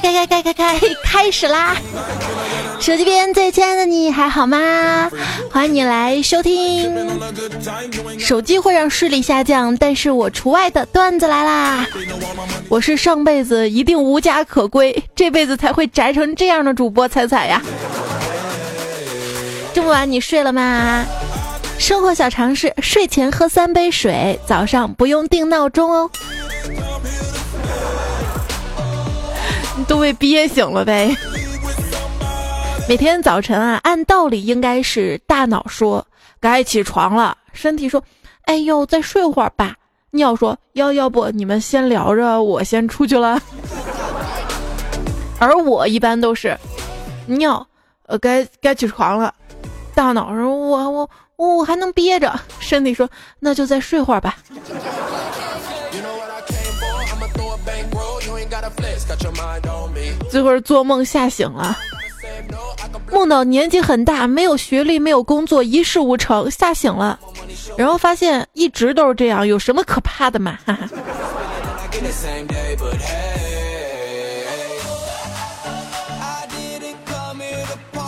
[0.00, 1.76] 开开开开开开始啦！
[2.80, 5.10] 手机边最亲爱的你还好吗？
[5.52, 6.90] 欢迎你来收听。
[8.18, 11.86] 手机会让视力下降，但是我除外的段子来啦！
[12.70, 17.60] 我是上辈子一定无家可归，这辈子才会宅成这样的主播彩彩呀！
[19.74, 21.04] 这么晚你睡了吗？
[21.78, 26.10] 生活小常识：睡前喝三杯水，早上不用定闹钟哦。
[29.90, 31.12] 都被憋醒了呗。
[32.88, 36.06] 每天早晨啊，按道理应该是大脑说
[36.38, 38.00] 该起床了，身体说
[38.46, 39.74] ：“哎呦，再睡会儿吧。”
[40.12, 43.42] 尿说：“要要不你们先聊着，我先出去了。”
[45.40, 46.56] 而我一般都是
[47.26, 47.66] 尿，
[48.06, 49.34] 呃，该该起床了。
[49.92, 54.36] 大脑说：“我我我我还能憋着。”身体说：“那就再睡会儿吧。”
[60.30, 61.76] 最后做梦吓醒了，
[63.10, 67.18] 梦到年纪很大，没有学历，没有工作，一事无成，吓醒了，
[67.76, 70.58] 然后发现一直都是这样，有什么可怕的嘛？
[70.64, 70.88] 哈 哈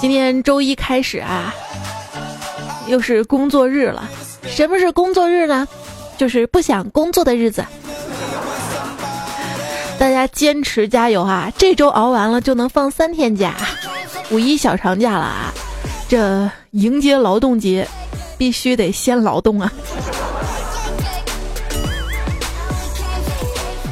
[0.01, 1.55] 今天周一开始啊，
[2.86, 4.09] 又是工作日了。
[4.47, 5.67] 什么是工作日呢？
[6.17, 7.64] 就是不想工作的日子。
[10.03, 11.48] 大家坚持加油啊！
[11.56, 13.55] 这周熬完了就能放三天假，
[14.33, 15.55] 五一小长假了啊！
[16.08, 17.86] 这迎接劳动节，
[18.36, 19.73] 必须得先劳动啊！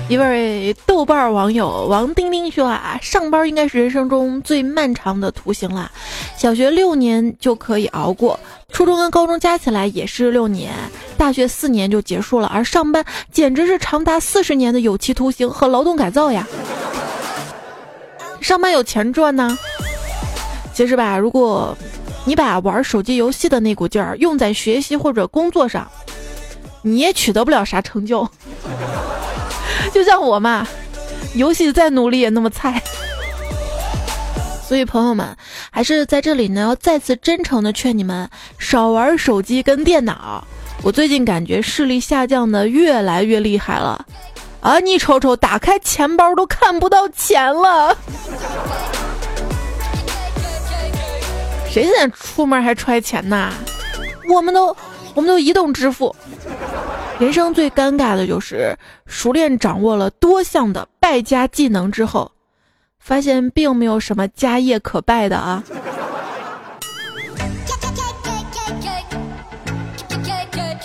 [0.09, 5.93] 一位豆瓣网友王丁丁说啊，上班应该是人生中最漫长的图形了，
[6.37, 8.37] 小学六年就可以熬过，
[8.73, 10.73] 初中跟高中加起来也是六年，
[11.21, 16.49] 大学四年就结束了，而上班简直是长达四十年的有期徒刑和劳动改造呀！
[18.41, 19.59] 上班有钱赚呢，
[20.73, 21.77] 其实吧，如果
[22.25, 25.87] 你把玩手机游戏的那股劲儿用在学习或者工作上，
[26.81, 28.27] 你也取得不了啥成就。
[29.93, 30.67] 就像我嘛，
[31.35, 32.83] 游戏再努力也那么菜。
[34.67, 35.37] 所以朋友们，
[35.71, 38.27] 还是在这里呢，要再次真诚的劝你们
[38.59, 40.43] 少玩手机跟电脑。
[40.83, 44.07] 我最近感觉视力下降的越来越厉害了，
[44.61, 47.97] 啊，你瞅瞅，打开钱包都看不到钱了。
[51.69, 53.53] 谁现在出门还揣钱呐？
[54.33, 54.75] 我们都，
[55.15, 56.15] 我们都移动支付。
[57.19, 58.75] 人生最尴尬的就是
[59.07, 62.33] 熟练掌握了多项的败家技能之后，
[62.99, 65.63] 发现并没有什么家业可败的啊。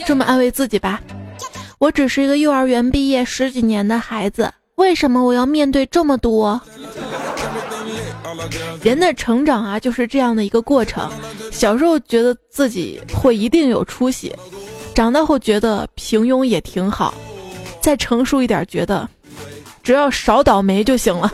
[0.06, 1.02] 这么安慰自己吧，
[1.80, 6.62] 我只是一个幼儿园毕业十几年的孩子，为什么我要面对这么多？
[8.84, 11.10] 人的成长啊，就是这样的一个过程。
[11.52, 14.32] 小时候觉得自己会一定有出息。
[14.94, 17.14] 长大后觉得平庸也挺好，
[17.82, 19.10] 再成熟一点觉得，
[19.82, 21.32] 只要少倒霉就行了。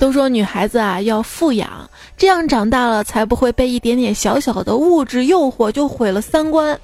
[0.00, 1.79] 都说女孩子啊要富养，
[2.20, 6.78] 这样长大了才不会被一点点小小的物质诱惑就毁了三观，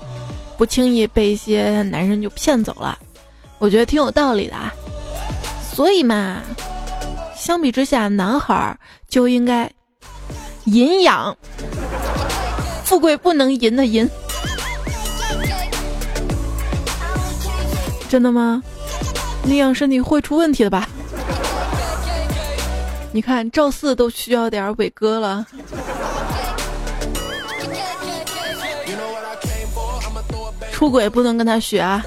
[0.57, 2.99] 不轻易被一些男人就骗走了。
[3.59, 4.73] 我觉得挺有道理的啊。
[5.71, 6.41] 所以嘛，
[7.37, 8.75] 相比之下，男孩
[9.11, 9.71] 就应该
[10.65, 11.37] 营养。
[12.83, 14.09] 富贵不能淫的淫，
[18.09, 18.63] 真的吗？
[19.43, 20.89] 那样身体会出问题的吧？
[23.13, 25.47] 你看赵四都需要点伟哥了。
[30.73, 32.05] 出轨不能跟他学啊！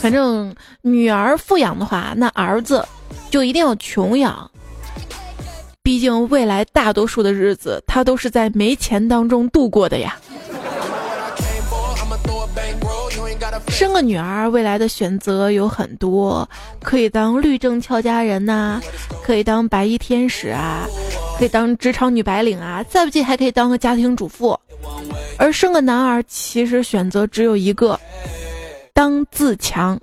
[0.00, 2.86] 反正女儿富养的话，那儿子
[3.30, 4.50] 就一定要穷养。
[5.82, 10.18] 毕竟未来大多数的日子，他都是在没钱当中度过的呀。
[13.74, 16.48] 生个女儿，未来的选择有很多，
[16.80, 18.80] 可以当律政俏佳人呐，
[19.20, 20.86] 可以当白衣天使啊，
[21.36, 24.56] 可以当职场女白领啊，再不济还可以当个家庭主妇。
[25.36, 27.98] 而生个男儿，其实选择只有一个，
[28.92, 29.98] 当自强。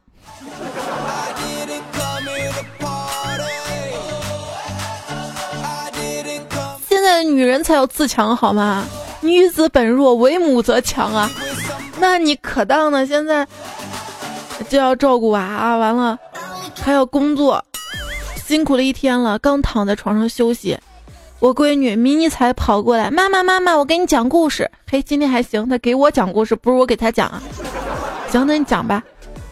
[6.90, 8.86] 现在的女人才有自强好吗？
[9.22, 11.32] 女子本弱，为母则强啊！
[12.02, 13.06] 那你可当呢？
[13.06, 13.48] 现在
[14.68, 16.18] 就要照顾娃啊，完了
[16.82, 17.64] 还要工作，
[18.44, 20.76] 辛苦了一天了，刚躺在床上休息，
[21.40, 24.70] 我闺女迷你彩跑过来，妈妈妈妈，我给你讲故事。
[24.90, 27.42] 嘿，今天还行，她给我讲故事，不是我给她讲啊。
[28.32, 29.04] 行，那你讲吧。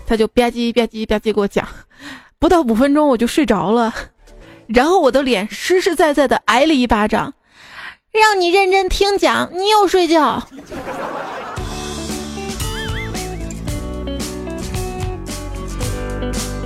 [0.08, 1.68] 她就吧唧吧唧吧唧给我讲，
[2.40, 3.94] 不到五分钟我就睡着了，
[4.66, 7.32] 然后我的脸实实在在的挨了一巴掌，
[8.12, 10.42] 让你认真听讲，你又睡觉。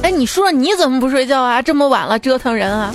[0.03, 1.61] 哎，你说你怎么不睡觉啊？
[1.61, 2.93] 这么晚了折腾人啊！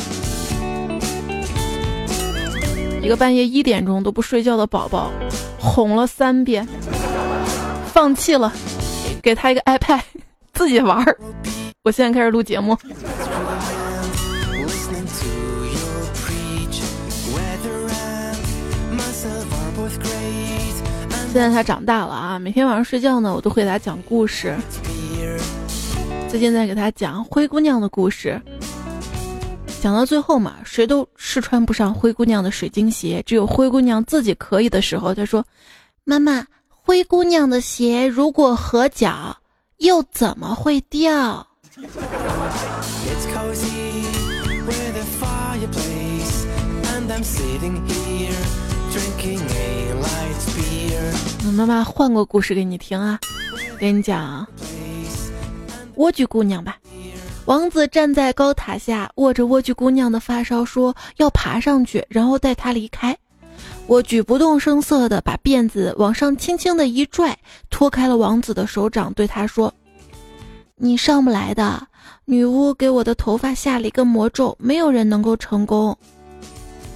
[3.03, 5.11] 一个半夜一点钟都不睡觉的宝宝，
[5.59, 6.69] 哄了三遍，
[7.95, 8.53] 放弃了，
[9.23, 10.03] 给他一个 iPad，
[10.53, 11.19] 自己玩儿。
[11.83, 12.77] 我现在开始录节目。
[21.33, 24.55] 现在他长大了啊，每天晚上睡觉呢，我都会给他讲故事。
[26.31, 28.41] 最近在给他讲灰姑娘的故事，
[29.81, 35.43] 讲到最后嘛，谁都试穿不上灰姑娘的水晶鞋，只有灰姑娘自己可以的时候，他说
[36.05, 39.35] ：“妈妈，灰姑娘的鞋如果合脚，
[39.79, 41.47] 又怎么会掉？”
[51.57, 53.19] 妈妈换个故事给你听啊，
[53.81, 54.47] 给你讲。
[55.99, 56.79] 莴苣姑娘吧，
[57.47, 63.19] 王子站在高塔下，握着莴苣姑娘的发梢，说要爬上去，然后带她离开。
[63.89, 67.37] 莴苣不动声色地把辫子往上轻轻的一拽，
[67.69, 69.75] 脱开了王子的手掌，对他说
[70.79, 71.85] ：“你上不来的。
[72.27, 75.99] 女巫给我的头发下了一个魔咒，没有人能够成功。”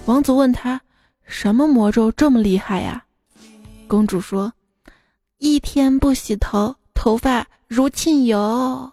[0.07, 0.81] 王子问他
[1.27, 3.03] ：“什么魔咒这么厉害呀？”
[3.89, 4.53] 公主说
[5.39, 8.93] ：“一天不洗头，头发。”如沁油。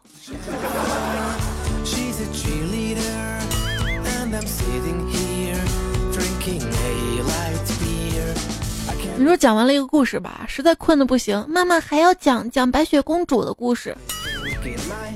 [9.17, 13.93] 你说讲完了一个故事吧，实在困的不行，妈妈还要讲讲白雪公主的故事。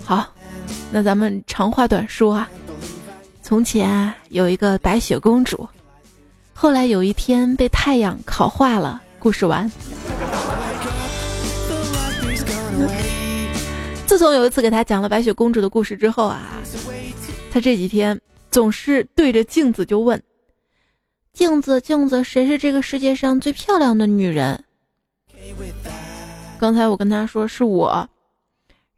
[0.04, 0.27] 好，
[0.92, 2.50] 那咱们长话短说啊。
[3.42, 5.65] 从前有一个白雪公主，
[6.54, 9.01] 后来有一天被太阳烤化了。
[9.19, 9.71] 故事完。
[14.13, 16.62] 自从有一次给他讲了白雪公主的故事之后啊，
[17.51, 18.21] 他这几天
[18.51, 20.21] 总是对着镜子就问
[21.33, 24.63] ：“镜子，镜子，谁是这个世界上最漂亮的女人？”
[26.62, 28.07] 刚才我跟他说是我，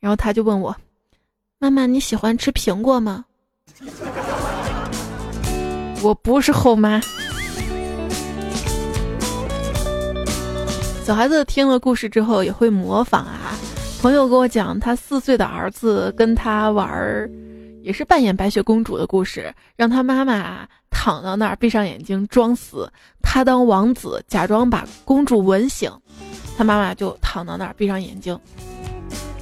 [0.02, 0.76] 然后他就问我
[1.60, 3.24] ：“妈妈，你喜欢吃苹果吗？”
[6.04, 7.02] 我不是后妈。
[11.06, 13.58] 小孩子听了故事之后也会模仿啊。
[14.06, 17.28] 朋友跟我讲，他四岁的儿子跟他玩儿，
[17.82, 20.60] 也是扮演白雪公主的故事，让他妈妈
[20.92, 22.88] 躺到那儿，闭上眼睛装死，
[23.24, 25.92] 他当王子，假装把公主吻醒，
[26.56, 28.40] 他妈妈就躺到那儿，闭上眼睛。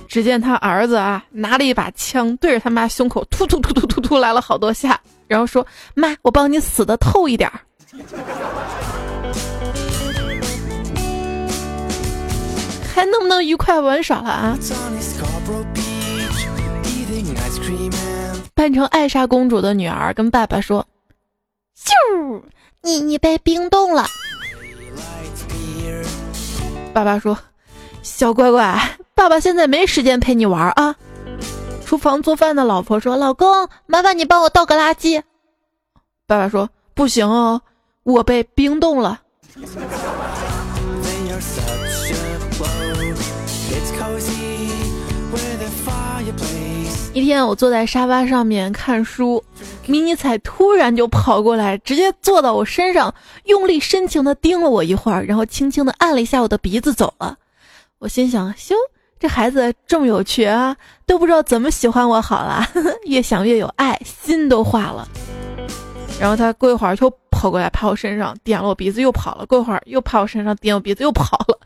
[0.07, 7.59] 只见他儿子啊，拿了一把枪对着他妈胸口突突突突突突来了好多下，然后说：“妈，我帮你死的透一点儿。”
[12.93, 14.57] 还能不能愉快玩耍了啊？
[18.53, 20.85] 扮成艾莎公主的女儿跟爸爸说
[21.75, 22.41] ：“啾，
[22.81, 24.05] 你你被冰冻了。”
[26.93, 27.37] 爸爸说
[28.03, 28.79] ：“小乖乖，
[29.15, 30.95] 爸爸现在没时间陪你玩啊。”
[31.83, 35.21] 厨房做饭的老婆说：“老公，麻烦你帮我倒个垃圾。”
[36.27, 37.59] 爸爸说：“不行哦，
[38.03, 39.19] 我被冰冻了。”
[47.13, 49.43] 一天，我坐在沙发上面看书，
[49.85, 53.13] 迷你彩突然就跑过来，直接坐到我身上，
[53.45, 57.37] 用力深情的盯了我一会儿，然后轻轻的按了一下我的鼻子走了。
[57.99, 58.73] 我心想：修，
[59.19, 62.67] 这孩子这么有趣啊，都不知道怎么喜欢我好了。
[63.05, 65.07] 越想越有爱，心都化了。
[66.19, 69.45] 然后他过一会儿又跑过来，趴我身上，点了我鼻子，又跑了。
[69.45, 71.59] 过一会儿又趴我身上，点我鼻子，又跑了。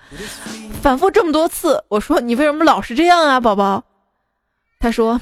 [0.81, 3.81] 反复这么多次，我说你为什么老是这样啊，宝宝？
[4.81, 5.21] 他说。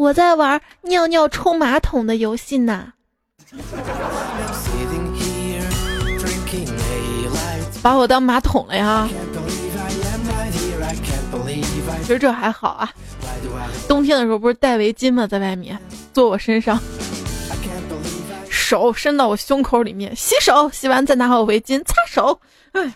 [0.00, 2.90] 我在玩尿尿冲马桶的游戏呢，
[7.82, 9.06] 把我当马桶了呀。
[12.00, 12.90] 其实这还好啊，
[13.86, 15.26] 冬天的时候不是戴围巾吗？
[15.26, 15.78] 在外面
[16.14, 16.80] 坐我身上，
[18.48, 22.40] 手伸到我胸口里面洗手，洗完再拿好围巾擦手。
[22.72, 22.90] 哎。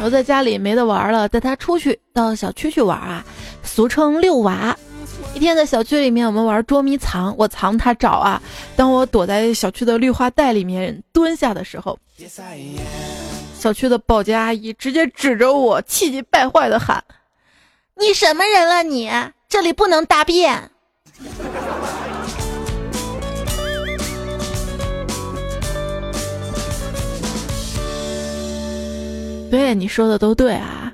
[0.00, 3.24] 我在家里没得玩了，带他出去到小区去玩啊，
[3.62, 4.76] 俗称遛娃。
[5.34, 8.40] 一天在小区里面，我们玩捉迷藏，我藏他找啊。
[8.76, 11.98] 当我躲在小区的绿化带里面蹲下的时候，
[13.58, 17.02] 小区的保洁阿姨直接指着我，气急败坏的喊
[17.96, 18.82] ：“你什么人了？
[18.82, 19.10] 你
[19.48, 20.70] 这里不能大便。”
[29.52, 30.90] 对你说的都对啊，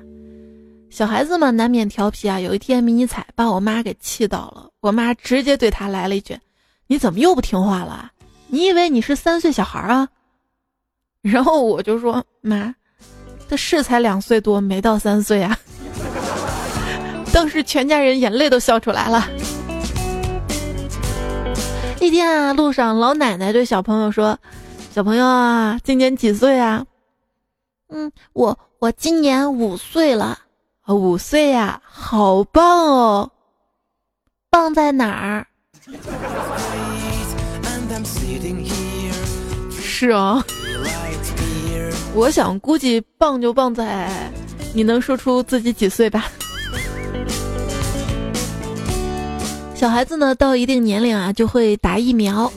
[0.89, 2.41] 小孩子嘛难免调皮啊。
[2.41, 6.37] 有一天迷你彩把我妈给气到了，我妈直接对他来了一句
[6.85, 8.11] ：“你怎么又不听话了？
[8.47, 10.09] 你以为你是三岁小孩啊？”
[11.23, 12.75] 然后我就说：“妈，
[13.47, 15.57] 他是才两岁多，没到三岁啊。
[17.31, 19.25] ”当时全家人眼泪都笑出来了。
[22.01, 24.37] 一天啊，路上老奶奶对小朋友说
[24.93, 26.85] ：“小朋友啊，今年几岁啊？”
[27.89, 30.37] 嗯，我我今年五岁了，
[30.87, 33.31] 五岁呀，好棒哦！
[34.51, 35.47] 棒在哪儿？
[39.81, 40.43] 是啊，
[42.13, 44.31] 我想估计棒就棒在
[44.73, 46.31] 你能说出自己几岁吧。
[49.73, 52.51] 小孩子呢，到一定年龄啊，就会打疫苗。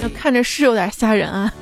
[0.00, 1.52] 那看着是有点吓人啊。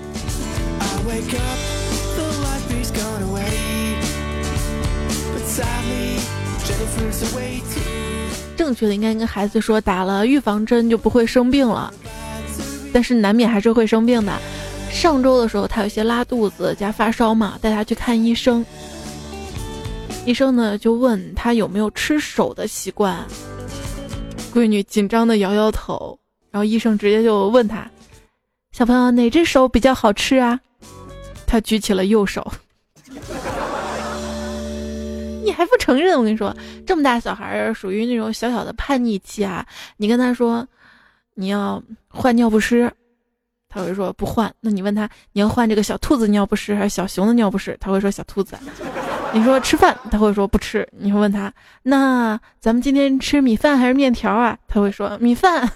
[8.61, 11.91] 正确的应该跟孩子说，打了预防针就不会生病了，
[12.93, 14.39] 但是难免还是会生病的。
[14.91, 18.63] 上周的时候，他有些拉肚子加发烧嘛，带他去看医生。
[20.27, 23.17] 医生呢就问他有没有吃手的习惯，
[24.53, 26.19] 闺女紧张的摇摇头，
[26.51, 27.91] 然后医生直接就问他
[28.77, 30.61] ：“小朋友哪只手比较好吃啊？”
[31.49, 32.47] 他举起了右手。
[35.43, 36.17] 你还不承认？
[36.19, 36.55] 我跟你说，
[36.87, 39.67] 这么大小孩儿属于那种小小的叛逆期啊！
[39.97, 40.67] 你跟他说
[41.35, 42.91] 你要换尿不湿，
[43.69, 44.53] 他会说不换。
[44.61, 48.57] 那你问他你要换这个小兔子尿不湿还是小熊的尿不湿，他会说小兔子。
[49.33, 50.87] 你说吃饭，他会说不吃。
[50.91, 54.59] 你会问他那咱们今天吃米饭还是面条啊？
[54.69, 55.71] 他会说米饭。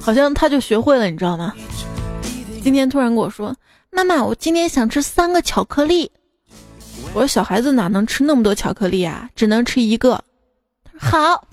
[0.00, 1.54] 好像他就学会了，你知道吗？
[2.62, 3.54] 今天突然跟我说
[3.90, 6.08] ：“妈妈，我今天想吃三个巧克力。”
[7.12, 9.28] 我说：“小孩子哪能吃那么多巧克力啊？
[9.34, 10.22] 只能吃一个。”
[10.96, 11.44] 好，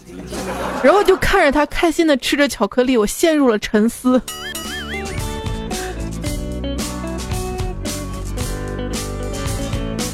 [0.84, 4.22] 然后就看着他开心的吃着巧克力，我陷入了沉思。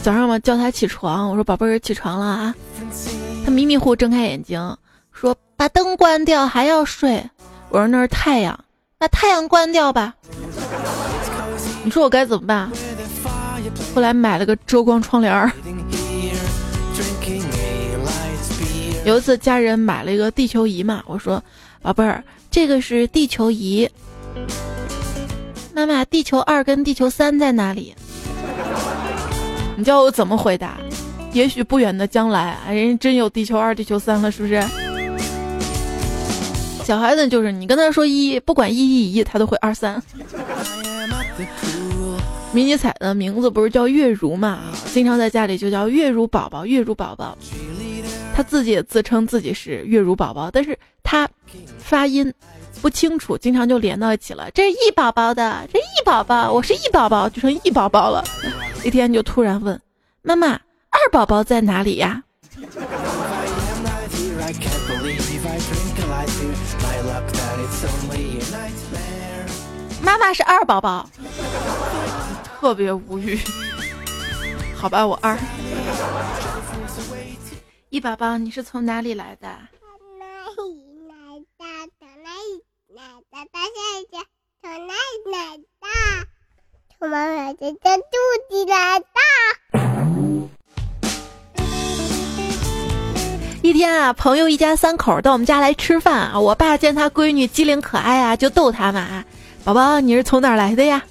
[0.01, 2.55] 早上嘛叫他起床，我说：“宝贝儿，起床了啊！”
[3.43, 4.77] 他迷迷糊睁开眼睛，
[5.11, 7.21] 说：“把灯关掉，还要睡。”
[7.67, 8.57] 我说：“那是太阳，
[8.97, 10.15] 把太阳关掉吧。”
[11.83, 12.69] 你说我该怎么办？
[13.93, 15.51] 后来买了个遮光窗帘儿。
[19.05, 21.43] 有一次家人买了一个地球仪嘛，我说
[21.81, 23.87] ：“宝贝儿，这个是地球仪。”
[25.75, 27.93] 妈妈，地球二跟地球三在哪里？
[29.77, 30.77] 你叫我怎么回答？
[31.33, 34.63] 也许不远的将来，人家真有地球二、地球三了，是不是？
[36.85, 39.99] 小孩子就是你跟他说一，不管一一一，他都会二三。
[42.51, 44.59] 迷你彩的名字不是叫月如嘛？
[44.93, 47.35] 经常在家里就叫月如宝宝，月如宝宝。
[48.35, 51.27] 他自己也自称自己是月如宝宝，但是他
[51.79, 52.31] 发音
[52.83, 54.51] 不清楚，经常就连到一起了。
[54.51, 58.23] 这是易宝宝的，这易宝宝，我是易宝宝，就成易宝宝了。
[58.83, 59.81] 一天就突然问
[60.21, 60.49] 妈妈
[60.93, 62.21] ：“二宝宝在哪里呀？”
[70.05, 71.09] 妈妈是二宝宝，
[72.59, 73.39] 特别无语。
[74.77, 75.35] 好吧，我二
[77.89, 79.47] 一宝宝，你是从哪里来的？
[79.81, 81.15] 从哪里来
[81.57, 81.65] 的？
[81.99, 82.61] 从哪里
[83.01, 84.17] 来的？
[84.61, 85.87] 从哪里来的？
[86.99, 87.79] 妈妈的肚
[88.49, 89.05] 子来的。
[93.63, 99.25] 一天啊，朋友一家三口到我们家来吃饭啊，我爸见他闺女机灵可爱啊，就逗他嘛啊。
[99.65, 101.03] 宝宝，你是从哪儿来的呀？”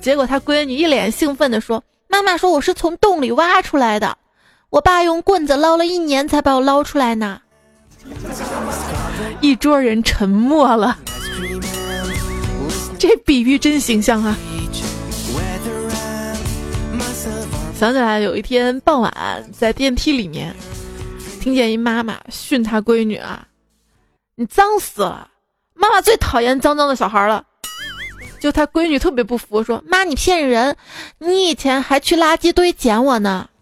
[0.00, 4.16] 结果他闺女一脸兴奋地说：“妈妈说我是从洞里挖出来的，
[4.70, 7.38] 我爸用棍子捞了一年才把我捞出来呢。”
[9.42, 10.98] 一桌人沉默了。
[12.98, 14.34] 这比喻真形象啊！
[17.78, 19.12] 想起来有一天傍晚
[19.52, 20.56] 在电梯里面，
[21.42, 23.46] 听见一妈妈训她闺女啊
[24.34, 25.28] ：“你脏死了！
[25.74, 27.44] 妈妈最讨厌脏脏的小孩了。”
[28.40, 30.76] 就他闺女特别不服，说：“妈，你骗人！
[31.18, 33.48] 你以前还去垃圾堆捡我呢。”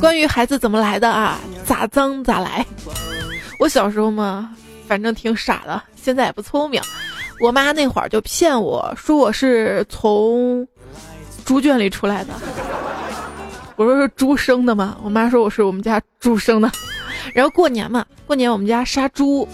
[0.00, 1.38] 关于孩子怎么来的啊？
[1.64, 2.64] 咋脏咋来。
[3.58, 4.54] 我小时候嘛，
[4.86, 6.80] 反正挺傻的，现在也不聪明。
[7.40, 10.66] 我妈那会儿就骗我说我是从
[11.44, 12.30] 猪圈里出来的。
[13.76, 14.96] 我说是猪生的嘛？
[15.02, 16.70] 我妈说我是我们家猪生的。
[17.34, 19.46] 然后过年嘛，过年我们家杀猪。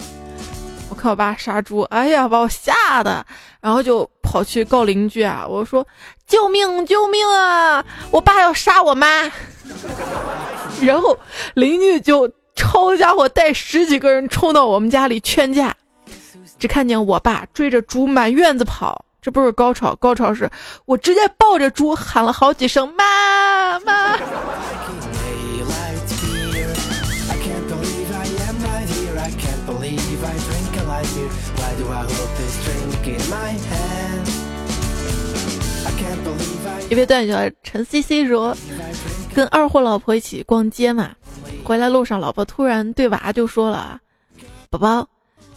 [1.10, 3.24] 我爸杀猪，哎呀，把我吓的，
[3.60, 5.46] 然后就跑去告邻居啊！
[5.48, 5.86] 我说
[6.26, 7.84] ：“救命，救命啊！
[8.10, 9.30] 我爸要杀我妈。
[10.82, 11.18] ”然后
[11.54, 15.74] 邻居就抄家伙带十几个人冲到我们家里劝架，
[16.58, 19.04] 只看见我爸追着猪满院子跑。
[19.20, 20.50] 这不是高潮，高潮是
[20.84, 24.18] 我直接抱着猪喊了好几声妈妈。
[36.92, 38.54] 一位段友陈 C C 说，
[39.34, 41.12] 跟二货老婆一起逛街嘛，
[41.64, 43.98] 回来路上，老婆突然对娃就说了
[44.68, 45.08] ：“宝宝，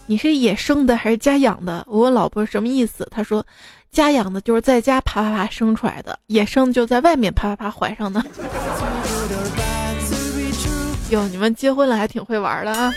[0.05, 3.45] 你是野生的还是家养的？”我问老婆什么意思，她说
[3.91, 8.23] ：“家养的就是在家啪啪啪生出来的，野生就在外面啪啪啪怀上的。
[11.11, 12.93] ”哟，你们结婚了还挺会玩的啊！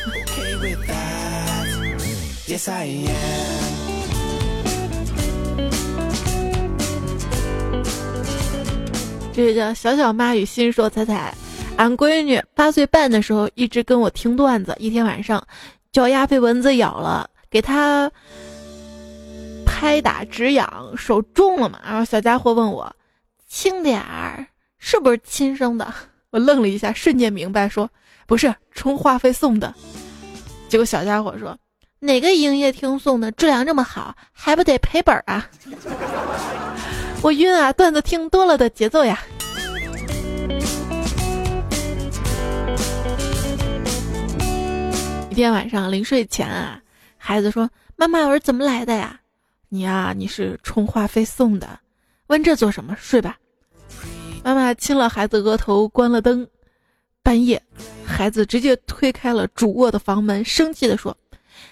[9.38, 11.32] 这个叫小小妈与心说彩彩，
[11.76, 15.40] 俺闺女八岁半的时候一直跟我听段子，一天晚上
[15.92, 18.10] 脚丫被蚊子咬了，给她
[19.64, 21.78] 拍打止痒，手重了嘛？
[21.84, 22.92] 然后小家伙问我
[23.46, 24.44] 轻点儿，
[24.80, 25.94] 是不是亲生的？
[26.30, 27.88] 我愣了一下，瞬间明白，说
[28.26, 29.72] 不是，充话费送的。
[30.68, 31.56] 结果小家伙说
[32.00, 35.48] 哪个营业厅送的，质量这么好，还不得赔本啊？
[37.20, 37.72] 我晕啊！
[37.72, 39.18] 段子听多了的节奏呀。
[45.28, 46.80] 一天晚上临睡前啊，
[47.16, 49.20] 孩子说：“妈妈，我是怎么来的呀？”
[49.68, 51.78] 你啊，你是充话费送的。
[52.28, 52.96] 问这做什么？
[52.98, 53.36] 睡吧。
[54.44, 56.46] 妈妈亲了孩子额头，关了灯。
[57.22, 57.60] 半夜，
[58.06, 61.16] 孩子直接推开了主卧的房门，生气的说：“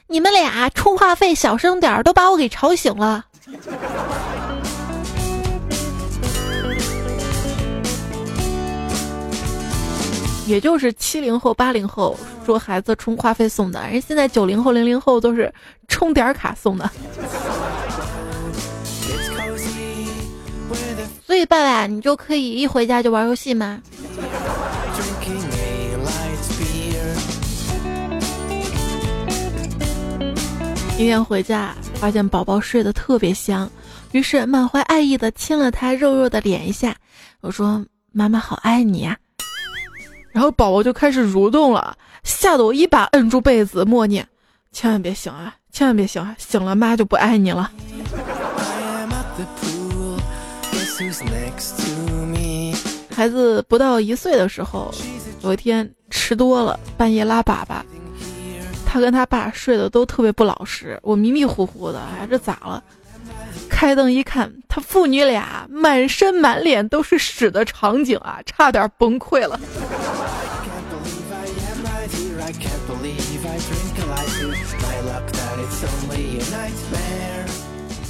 [0.08, 3.24] 你们俩充话费小声点儿，都把我给吵醒了。”
[10.46, 15.52] 也就是七零后、八零后说孩子充话费送的，人现在九零后、零零后都是
[15.88, 16.88] 充点卡送的。
[21.26, 23.82] 所以爸爸，你就可以一回家就玩游戏吗？
[30.98, 33.68] 一天回家，发现宝宝睡得特别香，
[34.12, 36.94] 于是满怀爱意的亲了他肉肉的脸一下。
[37.40, 39.18] 我说：“妈妈好爱你呀。”
[40.36, 44.28] 然后宝宝就开始蠕动了，吓得我一把摁住被子，默念
[44.70, 47.72] ：“千万别醒啊，千万别醒啊，醒了妈就不爱你了。”
[53.10, 54.92] 孩子不到一岁的时候，
[55.40, 57.80] 有一天吃多了，半夜拉粑粑，
[58.84, 62.84] 他跟他爸睡得都特别不老实，我迷迷糊糊的，哎，这咋了？
[63.68, 69.60] 开灯一看，他父女俩满身满脸都是屎的场景啊，差点崩溃了。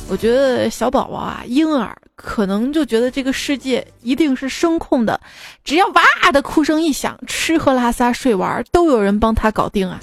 [0.09, 5.21] 我觉得小宝宝啊，婴儿可能就觉得这个世界一定是声控的，
[5.65, 9.99] 只要哇的哭声一响，吃喝拉撒睡玩都有人帮他搞定啊。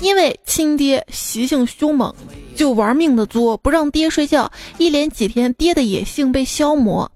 [0.00, 2.14] 因为亲爹习性凶猛，
[2.54, 7.10] 就玩命的作，不让爹睡觉，一连几天，爹的野性被消磨。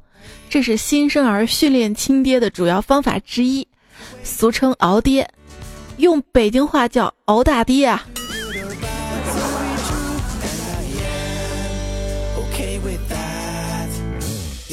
[0.49, 3.67] 这是新生儿训练亲爹的主要方法之一，
[4.23, 5.29] 俗称熬爹。
[5.99, 8.07] 用北京话叫熬大爹啊。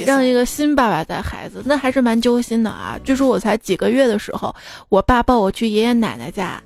[0.06, 3.00] 让一个新爸爸带孩子，那还是蛮揪心的啊。
[3.04, 4.54] 据说我才几个月的时候，
[4.90, 6.62] 我爸抱我去爷爷奶奶家，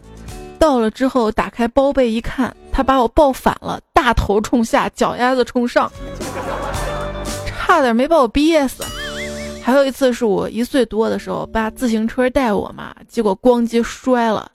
[0.59, 5.91] 到了之后打开包被一看，他把我抱反了，大头冲下，脚丫子冲上，
[7.45, 8.83] 差点没把我憋死。
[9.61, 14.51] 还有一次是我一岁多的时候，爸自行车带我嘛，结果咣叽摔了，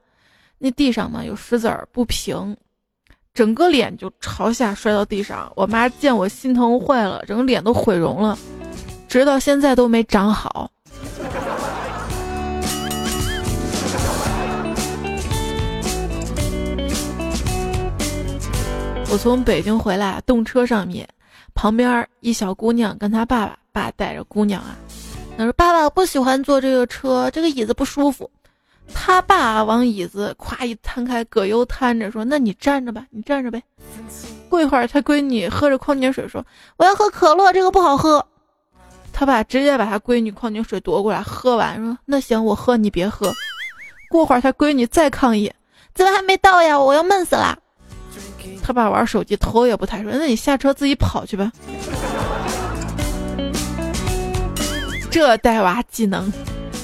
[0.59, 2.55] 那地上呢有石子儿不平，
[3.33, 5.51] 整个脸就朝下摔到地上。
[5.57, 8.39] 我妈见我心疼坏了，整个脸都毁容了。
[9.09, 10.71] 直到现在都没长好。
[19.11, 21.09] 我从北京回来，动车上面，
[21.55, 24.77] 旁边一小姑娘跟她爸爸，爸带着姑娘啊，
[25.39, 28.31] 她说：“爸爸，我不喜欢坐这个车，这个椅子不舒服。”
[28.93, 33.63] 他爸往椅子咵一摊开，葛优瘫着说：“那你站着吧，你站着呗。”
[34.51, 36.45] 过一会儿，他闺女喝着矿泉水说
[36.77, 38.25] ：“我要喝可乐，这个不好喝。”
[39.19, 43.35] 他爸直接把他闺女矿泉水夺过来，喝完说：“那行，我喝，你别喝。”
[44.09, 45.53] 过会儿他闺女再抗议
[45.93, 46.79] ：“怎么还没到呀？
[46.79, 47.59] 我要闷死了！”
[48.63, 51.51] 他爸玩手机，头也不抬说：“那你下车自己跑去吧。”
[55.11, 56.33] 这带娃技能，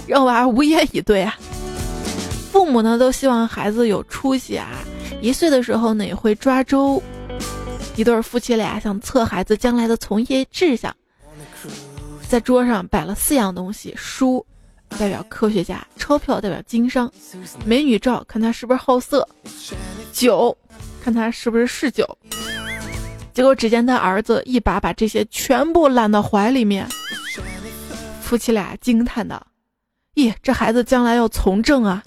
[0.09, 1.37] 让娃无言以对啊！
[2.51, 4.66] 父母呢都希望孩子有出息啊，
[5.23, 7.01] 一岁的时候呢也会抓周。
[7.94, 10.92] 一对夫妻俩想测孩子将来的从业志向。
[12.29, 14.45] 在桌上摆了四样东西：书
[14.99, 17.11] 代表科学家，钞票代表经商，
[17.65, 19.29] 美女照看他是不是好色，
[20.13, 20.57] 酒
[21.03, 22.07] 看他是不是嗜酒。
[23.33, 26.89] 结果只见他儿子一把把这些全部揽到怀里面，
[28.21, 29.45] 夫妻俩惊叹道
[30.15, 32.03] ：“咦，这孩子将来要从政啊！”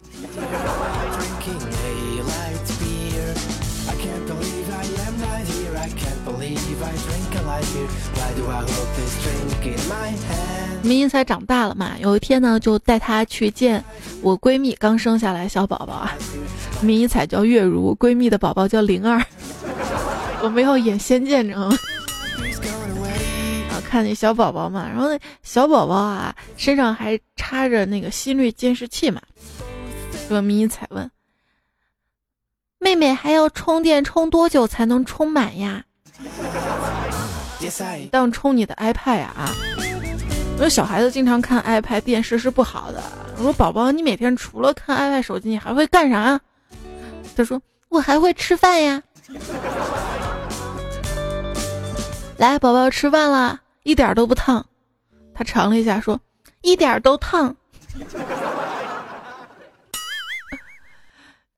[10.84, 13.84] 明英才长大了嘛，有一天呢，就带她去见
[14.22, 16.16] 我闺蜜刚生下来小宝宝啊。
[16.82, 19.22] 明英彩叫月如，闺蜜的宝宝叫灵儿。
[20.42, 21.78] 我们要演仙剑，知道吗？
[23.70, 29.22] 啊，看那小宝宝嘛，然后那小宝宝啊，身上还插着那个心率监视器嘛。
[30.30, 31.10] 说明英彩问
[32.80, 35.84] 妹妹还要充电，充多久才能充满呀？
[38.12, 39.52] 当充你的 iPad 啊！
[40.58, 43.00] 我说小孩子经常看 iPad 电视是不好的。
[43.38, 46.40] 我说宝宝，你每天除了看 iPad 手机，你还会干啥？
[47.36, 49.04] 他说我还会吃饭呀。
[52.38, 54.66] 来，宝宝吃饭了，一点都不烫。
[55.36, 56.20] 他尝了一下，说
[56.62, 57.56] 一点都烫。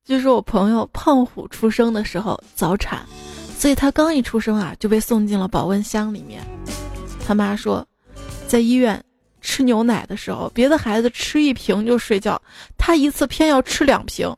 [0.04, 3.06] 据 说我朋友胖虎出生的时候早产。
[3.58, 6.42] 所以他刚一出生啊，就被送进了保温箱里面。
[7.26, 7.86] 他妈说，
[8.50, 9.02] 在医院
[9.42, 12.42] 吃牛奶的时候，别的孩子吃一瓶就睡觉，
[12.80, 14.36] 他一次偏要吃两瓶。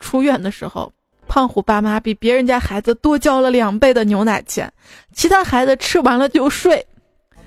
[0.00, 0.92] 出院的时候，
[1.28, 4.70] 胖虎爸妈比别人家孩子多交了两倍的牛奶钱，
[5.14, 6.84] 其他孩子吃完了就睡，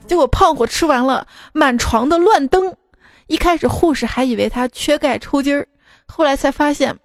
[0.07, 2.73] 结果胖虎吃完了，满床的乱蹬。
[3.27, 5.67] 一开始护士还以为他缺钙抽筋儿，
[6.05, 6.97] 后来才发现，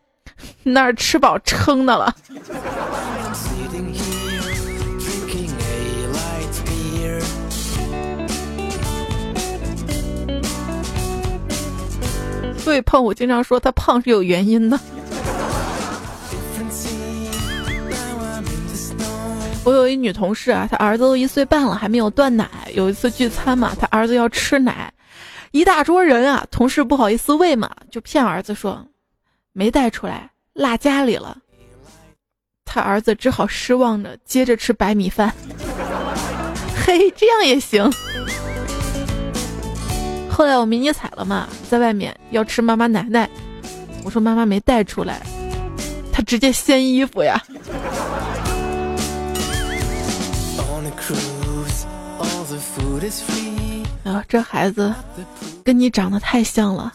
[0.63, 2.15] 那儿吃饱撑的了。
[12.63, 14.79] 所以胖虎经常说他胖是有原因的。
[19.65, 22.49] 我有一女同事啊，她儿子都一岁半了还没有断奶。
[22.75, 24.93] 有一次聚餐嘛，她儿子要吃奶，
[25.53, 28.85] 一大桌人啊，同事不好意思喂嘛，就骗儿子说
[29.53, 31.39] 没带出来，落家里了。
[32.65, 35.33] 他儿子只好失望着接着吃白米饭。
[36.85, 37.89] 嘿，这样也行。
[40.35, 43.29] 后来我迷你彩了嘛，在外面要吃妈妈奶奶，
[44.03, 45.21] 我说妈妈没带出来，
[46.11, 47.41] 他直接掀衣服呀。
[54.05, 54.93] 啊，这孩子
[55.63, 56.93] 跟你长得太像了，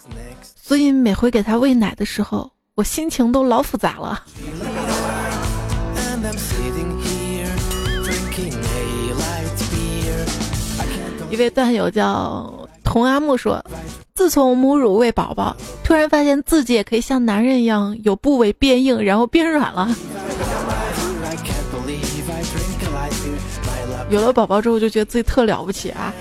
[0.60, 4.24] 所以每回给他喂奶的时候，我心情都老复杂了。
[11.30, 12.67] 一位段友叫。
[12.88, 13.62] 童阿木说
[14.16, 19.94] ：“自从母乳喂宝宝，突然发现自己也可以像男人一样，有部位变硬，然后变软了。
[24.10, 26.14] 有了宝宝之后，就觉得自己特了不起啊！”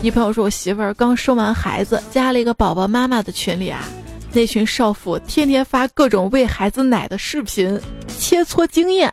[0.00, 3.84] 一朋友说：“我媳妇儿刚生完孩子，加了一个宝宝妈妈的群里啊，
[4.32, 7.78] 那群少妇天天发各种喂孩子奶的视频，
[8.18, 9.12] 切磋经验。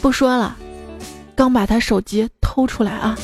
[0.00, 0.56] 不说了，
[1.34, 3.18] 刚把他手机偷出来啊。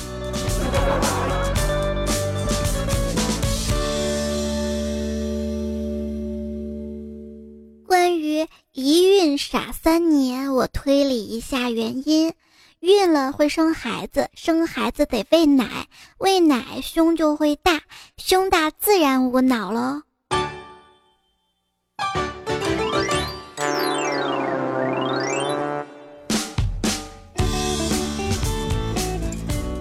[7.98, 12.32] 关于一孕傻三年，我推理一下原因：
[12.78, 17.80] 孕了会生孩子，生孩子得喂奶，喂奶胸就会大，
[18.16, 20.02] 胸大自然无脑了。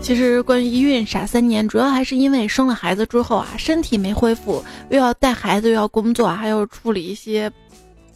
[0.01, 7.51] 其实关于一孕傻三年，主要还是因为生了孩子之后啊，身体没恢复，又要带孩子，又要工作，还要处理一些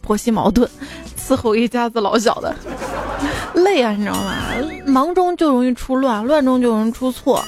[0.02, 0.68] 婆媳矛盾，
[1.18, 2.54] 伺候一家子老小的，
[3.54, 4.36] 累啊，你知道吗？
[4.84, 7.42] 忙中就容易出乱，乱中就容易出错。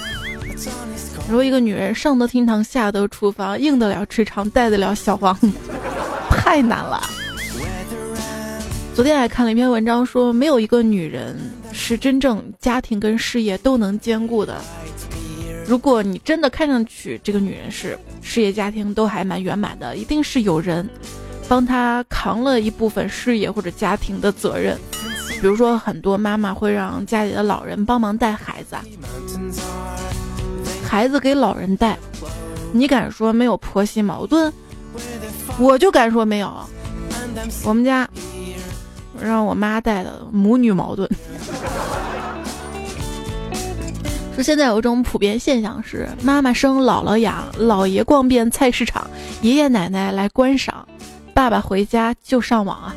[1.26, 5.36] 你说一个女人上得厅堂，下得厨房，应得了职场，带得了小黄，
[6.30, 7.02] 太难了。
[8.94, 11.36] 昨天还看了一篇文章，说没有一个女人
[11.72, 14.54] 是真正家庭跟事业都能兼顾的。
[15.66, 20.88] 如果你真的看上去这个女人是事业家庭都还蛮圆满的，一定是有人
[21.48, 24.78] 帮他扛了一部分事业或者家庭的责任。
[25.40, 28.76] 比如说，很多妈妈会让家里的老人帮忙带孩子，
[30.86, 31.98] 孩子给老人带，
[32.72, 34.52] 你敢说没有婆媳矛盾？
[35.58, 36.52] 我就敢说没有。
[37.64, 38.08] 我们家。
[39.22, 41.08] 让我妈带的母女矛盾。
[44.34, 49.08] 说现在有一种普遍现象是，妈妈生，姥姥养，姥爷逛遍菜市场，
[49.40, 50.86] 爷爷奶奶来观赏，
[51.34, 52.94] 爸爸回家就上网啊。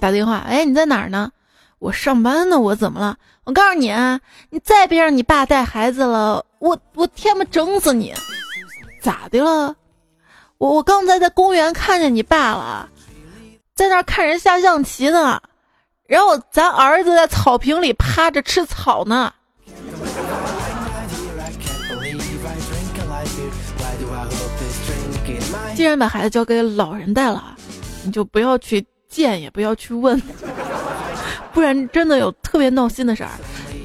[0.00, 1.30] 打电话，哎，你在哪儿呢？
[1.78, 3.16] 我上班呢，我怎么了？
[3.44, 8.12] 我告诉你啊，你再别让你爸带孩子了，我我天，妈整死你！
[9.00, 9.76] 咋的了？
[10.58, 12.88] 我我刚才在公园看见你爸了，
[13.74, 15.40] 在那看人下象棋呢，
[16.06, 19.32] 然后咱儿子在草坪里趴着吃草呢。
[25.76, 27.54] 既然把孩子交给老人带了，
[28.02, 30.20] 你就不要去见，也不要去问，
[31.52, 33.30] 不然真的有特别闹心的事儿。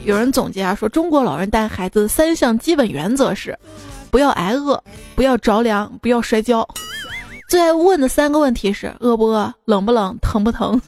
[0.06, 3.58] 有人总结啊，说中国老人带孩子三项基本原则是。
[4.10, 4.82] 不要挨饿，
[5.15, 6.67] 不要着凉，不要摔跤。
[7.49, 10.82] 最爱问的三个问题是：饿不饿、冷不冷、疼不疼？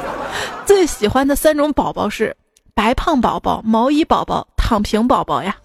[0.64, 2.34] 最喜欢的三种宝宝是：
[2.74, 5.56] 白胖宝宝、毛衣宝宝、躺平宝宝呀。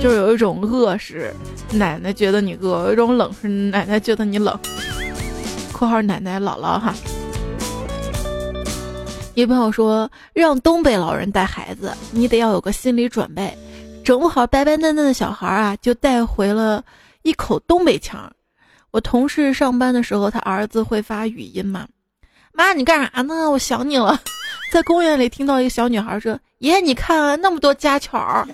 [0.00, 1.32] 就是有一种饿是
[1.72, 4.58] 奶奶觉得你饿，有一种冷是奶奶觉得你冷。
[5.72, 6.94] （括号奶奶姥姥哈）。
[9.34, 13.56] 一朋友说，让东北老人带孩子，你得要有个心理准备，
[14.04, 16.82] 整不好白白嫩嫩的小孩啊，就带回了
[17.22, 18.30] 一口东北腔。
[18.90, 21.86] 我同事上班的时候，他儿子会发语音嘛，
[22.52, 23.50] 妈你干啥呢？
[23.50, 24.20] 我想你了。
[24.72, 28.46] 在公园里听到一个小女孩说：“爷爷你看啊那么多家巧。”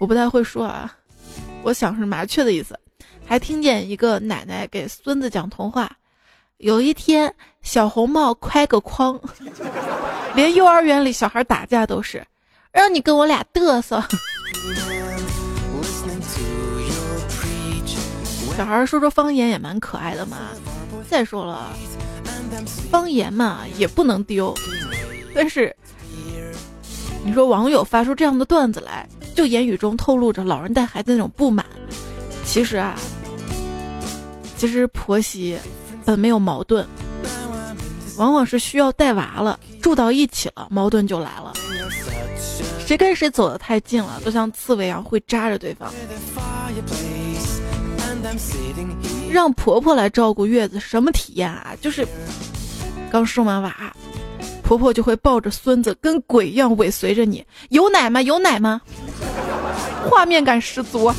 [0.00, 0.90] 我不太会说啊，
[1.62, 2.76] 我想是麻雀的意思。
[3.26, 5.94] 还听见一个奶奶给孙子讲童话。
[6.56, 7.32] 有一天，
[7.62, 9.20] 小红帽开个筐，
[10.34, 12.26] 连幼儿园里小孩打架都是，
[12.72, 14.02] 让你跟我俩嘚瑟。
[18.56, 20.38] 小孩说说方言也蛮可爱的嘛。
[21.08, 21.70] 再说了，
[22.90, 24.54] 方言嘛也不能丢。
[25.34, 25.76] 但是，
[27.24, 31.64] 你说网友发出这样的段子来，就言语中透露着老人带孩子那种不满。
[32.44, 32.94] 其实啊，
[34.56, 35.58] 其实婆媳。
[36.02, 36.84] 本没有矛盾，
[38.16, 41.52] 往往是需要带娃了，住到一起了，矛盾就来了。
[42.84, 45.92] 谁跟谁走得太近了，都像刺猬一样会扎着对方。
[49.30, 51.76] 让婆婆来照顾月子，什么体验啊？
[51.82, 52.04] 就是
[53.10, 53.94] 刚生完娃，
[54.70, 57.44] 婆婆就会抱着孙子，跟鬼一样尾随着你。
[57.70, 58.22] 有奶吗？
[58.22, 58.80] 有奶吗？
[60.08, 61.12] 画面感十足。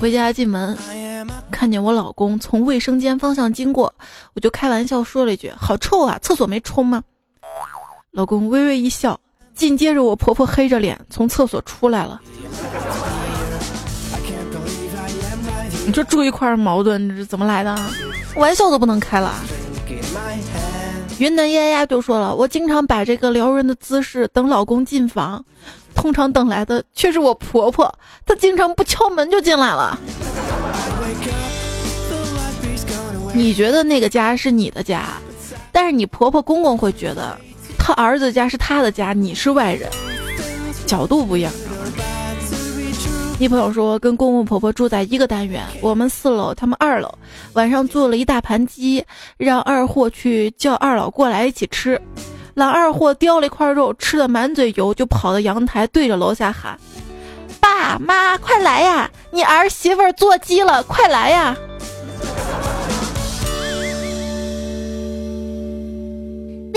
[0.00, 0.74] 回家进门，
[1.50, 3.94] 看见我老公从卫生间方向经过，
[4.32, 7.04] 我就开玩笑说了一句：“好臭啊，厕所没冲吗？”
[8.12, 9.20] 老公微微一笑，
[9.56, 12.20] 紧接着我婆婆黑着脸从厕所出来了。
[15.86, 17.74] 你说住一块儿矛盾是怎么来的？
[18.36, 19.34] 玩笑都不能开了。
[21.18, 25.42] 云南丫丫就说了：“我经常摆这个撩人的姿势等老公进房。”
[25.94, 27.90] 通常等来的却是我婆婆，
[28.26, 29.98] 她经常不敲门就进来了。
[33.32, 35.14] 你觉得那个家是你的家，
[35.72, 37.38] 但是你婆婆公公会觉得，
[37.86, 39.88] 他儿子家是他的家，你是外人，
[40.86, 41.52] 角度不一样。
[43.38, 47.08] 你朋友说跟公公婆婆住在一个单元，我们四楼，他们二楼，
[47.52, 49.04] 晚上做了一大盘鸡，
[49.36, 52.00] 让二货去叫二老过来一起吃。
[52.54, 56.76] 老二货叼了一块肉，吃的满嘴油，就跑到阳台对着楼下喊
[57.62, 59.08] ：“爸妈，快来呀！
[59.30, 61.56] 你儿媳妇做鸡了，快来呀！”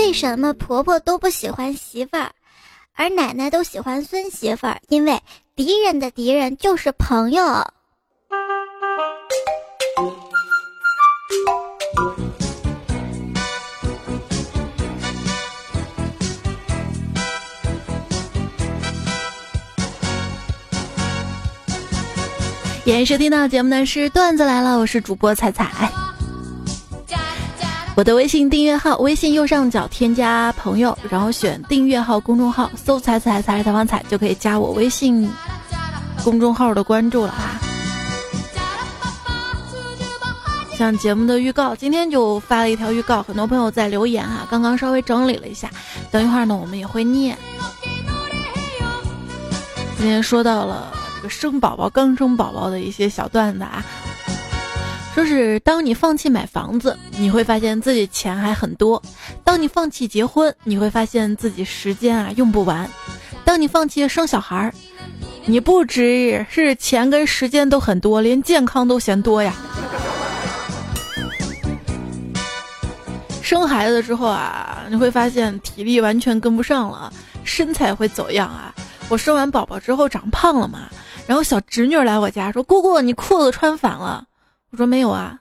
[0.00, 2.32] 为什么婆婆都不喜欢媳妇儿，
[2.94, 4.80] 而奶奶都喜欢孙媳妇儿？
[4.88, 5.20] 因为
[5.54, 7.42] 敌人的敌人就是朋友。
[22.86, 26.09] 也收听到节目的是段子来了，我是主播彩彩。
[28.00, 35.30] 我的微信订阅号，微信右上角添加朋友，然后选订阅号公众号，搜“彩彩彩采访彩”，就可以加我微信
[36.24, 37.60] 公众号的关注了哈。
[40.78, 45.70] 像节目的预告，今天就发了一条预告，很多朋友在留言哈，刚刚稍微整理了一下，
[46.10, 47.36] 等一会儿呢我们也会念。
[49.98, 50.90] 今天说到了。
[51.16, 53.84] 这个生宝宝、刚生宝宝的一些小段子啊，
[55.20, 58.98] 说是当你放弃买房子，你会发现自己钱还很多；
[59.44, 62.86] 当你放弃结婚，你会发现自己时间啊用不完；
[63.44, 64.72] 当你放弃生小孩儿，
[65.44, 69.54] 你不止是钱跟时间都很多，连健康都嫌多呀。
[73.42, 77.12] 生孩子之后啊，你会发现体力完全跟不上了，
[77.44, 78.74] 身材会走样啊。
[79.10, 80.88] 我生完宝宝之后长胖了嘛。
[81.26, 84.24] 然后小侄女来我家说：“姑姑，你裤子穿反了。”
[84.70, 85.38] 我说：“没有啊。”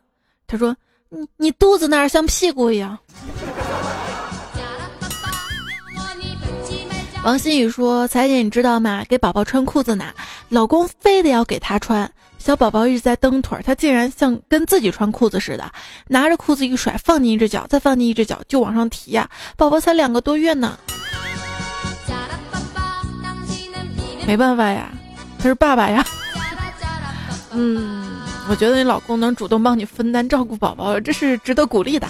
[0.47, 0.75] 他说
[1.09, 2.97] ：“你你肚子那儿像屁股一样。”
[7.23, 9.03] 王新宇说：“彩姐，你知道吗？
[9.07, 10.13] 给宝宝穿裤子呢，
[10.47, 12.11] 老公非得要给他穿。
[12.37, 15.69] 小宝宝一直在蹬腿，他竟然像跟自己穿裤子似的，
[16.07, 19.29] 拿着裤子一甩，放进一只脚，再放进一只脚，就往上提呀。
[19.57, 20.79] 宝宝才两个多月呢，
[24.25, 24.89] 没办法呀。”
[25.37, 26.05] 他是爸爸呀，
[27.51, 32.07] 嗯，我觉得你老公能主动帮你分担照顾宝宝，这是值得鼓励的。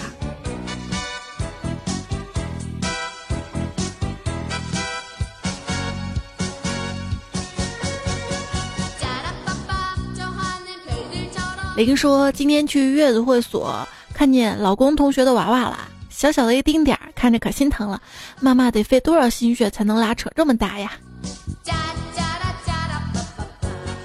[11.76, 18.00] 林说今天去月子会所，看见老公同学的娃娃了，小小的一丁点儿，看着可心疼了。
[18.40, 20.92] 妈妈得费多少心血才能拉扯这么大呀？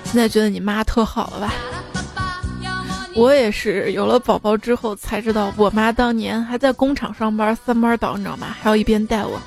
[0.03, 1.53] 现在觉得你妈特好了吧？
[3.15, 8.47] 我也是有了宝宝之后才知道，我妈当年还在工厂上班，三班倒，你知道吗？
[8.61, 9.39] 还要一边带我。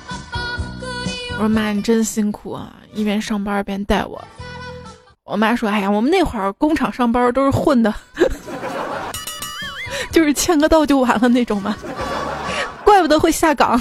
[1.33, 4.21] 我说妈，你真辛苦啊，一边上班一边带我。
[5.23, 7.93] 我妈说：“哎呀，我们那会儿工厂上班都是混的，
[10.11, 11.77] 就是签个到就完了那种嘛，
[12.83, 13.79] 怪不得会下岗。”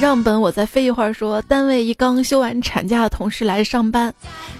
[0.00, 1.12] 让本我再飞一会儿。
[1.12, 4.12] 说单位一刚休完产假的同事来上班，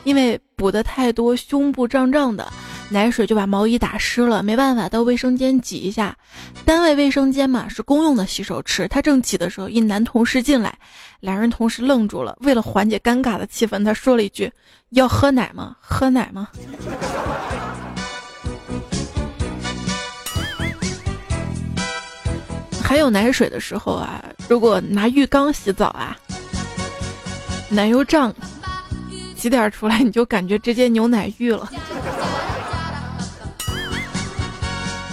[0.04, 2.50] 因为补的太多，胸部胀胀的，
[2.88, 6.16] 奶水就把毛衣打湿了，没办法到卫生间挤一下。
[6.64, 10.76] 单位卫生间嘛是公用的洗手池，他正挤的时候，一男同事进来，
[11.20, 12.36] 两人同时愣住了。
[12.40, 14.50] 为了缓解尴尬的气氛，他说了一句
[14.90, 15.76] ：“要喝奶吗？
[15.80, 16.48] 喝奶吗？”
[22.86, 26.16] 还有奶水的时候啊，如果拿浴缸洗澡啊，
[27.68, 28.32] 奶油胀，
[29.36, 31.68] 挤点出来你就感觉直接牛奶浴了。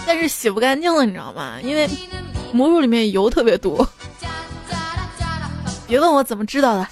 [0.06, 1.60] 但是洗不干净了，你知道吗？
[1.64, 1.90] 因为
[2.52, 3.88] 母乳里面油特别多。
[5.88, 6.88] 别问我怎么知道的。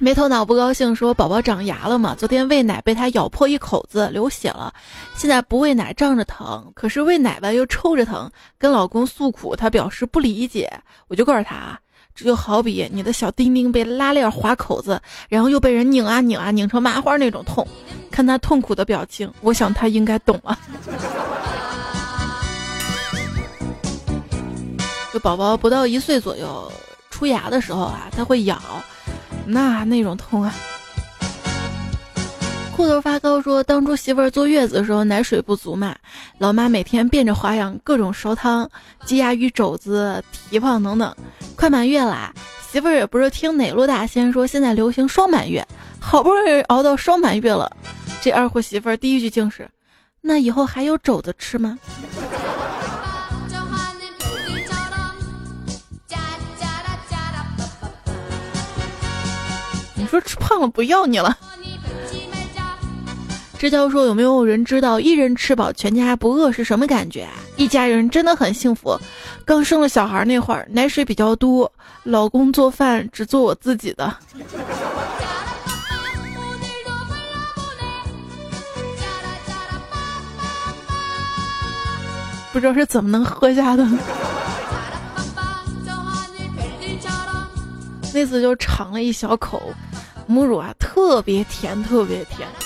[0.00, 2.14] 没头脑不高兴，说宝宝长牙了嘛？
[2.14, 4.72] 昨天喂奶被他咬破一口子，流血了。
[5.16, 10.70] 现在不喂奶胀着疼，可是喂奶吧又抽着疼，跟老公诉苦，他表示不理解。
[11.08, 11.80] 我就告诉他啊，
[12.14, 17.66] 这就好比你的小丁丁被拉链划口子，然后又被人拧啊拧啊拧成麻花那种痛。
[18.08, 20.56] 看他痛苦的表情，我想他应该懂了。
[25.12, 26.70] 就宝宝不到一岁左右
[27.10, 28.62] 出牙的时候啊，他会咬。
[29.50, 30.54] 那那种痛啊，
[32.76, 35.96] 裤头发高说，当初媳妇儿坐月子的时候奶水不足嘛，
[36.36, 38.70] 老妈每天变着花样各种烧汤，
[39.06, 41.14] 鸡鸭鱼肘子、蹄膀等等。
[41.56, 42.32] 快满月啦，
[42.70, 45.66] 媳妇儿也不是听哪路大仙说现在流行双满月，
[45.98, 47.74] 好不容易熬到双满月了，
[48.20, 49.68] 这二货媳妇儿第一句竟是
[50.20, 51.78] ：“那以后还有肘子吃吗？”
[60.08, 61.36] 说吃胖了不要你了。
[63.58, 67.32] 支教说：“有没有人知道一人吃饱全家不饿是什么感觉啊？
[67.56, 68.96] 一家人真的很幸福。
[69.44, 71.70] 刚生了小孩那会儿，奶水比较多，
[72.04, 74.14] 老公做饭只做我自己的，
[82.52, 83.84] 不知道是怎么能喝下的。
[88.14, 89.62] 那次就尝了一小口，
[90.26, 92.48] 母乳啊，特别甜，特别甜。”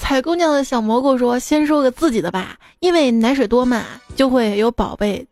[0.00, 3.84] 采姑娘的小蘑菇说：“先说个自己的吧，因为奶水多嘛，
[4.14, 5.26] 就会有宝贝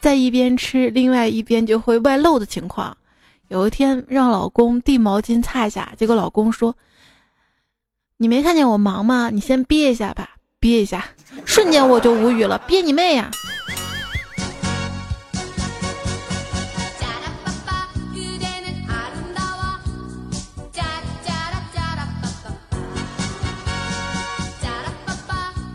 [0.00, 2.96] 在一边吃，另外一边就会外漏的情况。
[3.48, 6.74] 有一天让老公递毛巾擦一下，结果老公说
[8.16, 9.28] ：‘你没看见我忙吗？
[9.30, 10.33] 你先憋一下吧，
[10.64, 11.04] 憋一下。’
[11.44, 13.30] 瞬间我就无语了，憋你妹呀！”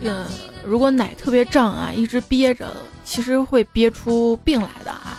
[0.01, 0.25] 嗯，
[0.65, 2.75] 如果奶特别胀啊，一直憋着，
[3.05, 5.15] 其实会憋出病来的啊，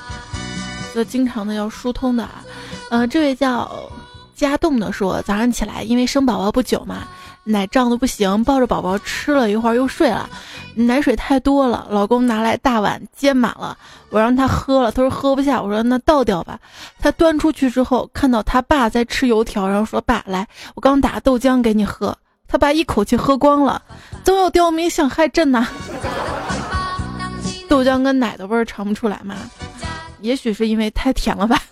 [0.92, 2.42] 就经常的要疏通的啊。
[2.90, 3.88] 嗯，这位叫
[4.34, 7.06] 家栋的说，早上起来因为生宝宝不久嘛，
[7.50, 10.28] 奶胀的不行，抱着宝宝吃了一会儿又睡了，
[10.74, 13.76] 奶水太多了，老公拿来大碗接满了，
[14.10, 16.58] 我让他喝了，他说喝不下，我说那倒掉吧。
[16.98, 22.16] 他端出去之后，看到他爸在吃油条，然后说爸来，我刚打豆浆给你喝。
[22.48, 23.80] 他爸一口气喝光了，
[24.24, 25.68] 总有刁民想害朕呐！
[27.68, 29.36] 豆浆跟奶的味儿尝不出来吗？
[30.20, 31.62] 也许是因为太甜了吧。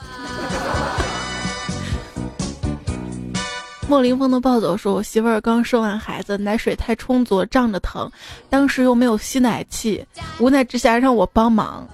[3.88, 8.10] 莫林峰的暴走说：“我媳妇儿刚生完孩子，奶水太充足，胀着疼，
[8.50, 10.04] 当时又没有吸奶器，
[10.38, 11.88] 无奈之下让我帮忙。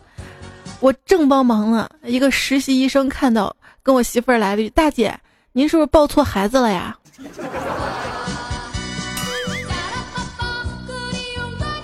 [0.81, 5.17] 我正帮忙呢，一个实习医生看到，跟我媳妇儿来了句：‘大姐，
[5.53, 6.99] 您是不是抱错孩子了呀？’”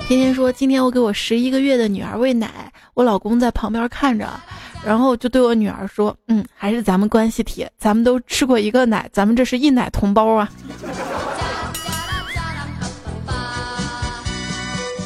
[0.08, 4.28] 天天说，今天我给我十一个月的女儿喂奶，我老公在旁边看着，
[4.84, 10.48] 然后就对我女儿说：“嗯，还是咱们关系铁，咱们都吃过一个奶，咱们这是一奶同胞啊。”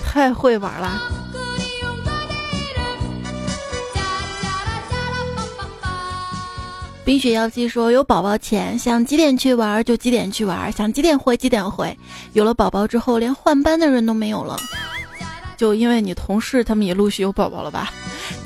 [0.07, 1.03] 太会玩了。
[7.05, 11.95] 冰雪妖姬说：“有宝宝前，想几点去玩就几点去玩，想几点回几点回。
[12.33, 14.57] 有了宝宝之后，连换班的人都没有了。”
[15.57, 17.93] 就因为你同事他们也陆续有宝宝了吧？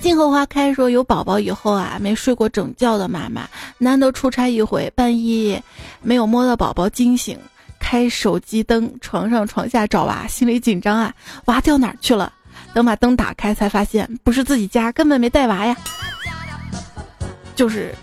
[0.00, 3.48] 静候花开说有宝宝以后啊，没睡过整觉的妈妈，
[3.78, 5.62] 难得出差一回，半夜
[6.02, 7.38] 没有摸到宝宝惊醒，
[7.78, 11.14] 开手机灯，床上床下找娃，心里紧张啊，
[11.46, 12.32] 娃掉哪儿去了？
[12.74, 15.76] 等把灯打开才发现不是自己家，根本没带娃呀。
[17.54, 17.94] 就是，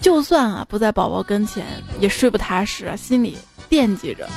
[0.00, 1.66] 就算啊不在宝宝跟前，
[1.98, 3.36] 也睡不踏实，心里
[3.68, 4.28] 惦记着。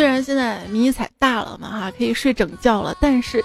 [0.00, 3.44] 虽然现在迷彩大了嘛哈，可以睡整觉了，但是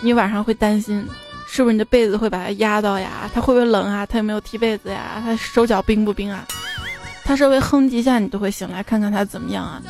[0.00, 1.06] 你晚上会担心，
[1.46, 3.30] 是不是你的被子会把它压到呀？
[3.34, 4.06] 它会不会冷啊？
[4.06, 5.20] 它有没有踢被子呀？
[5.22, 6.46] 它手脚冰不冰啊？
[7.22, 9.82] 它稍微哼几下，你都会醒来看看它怎么样啊？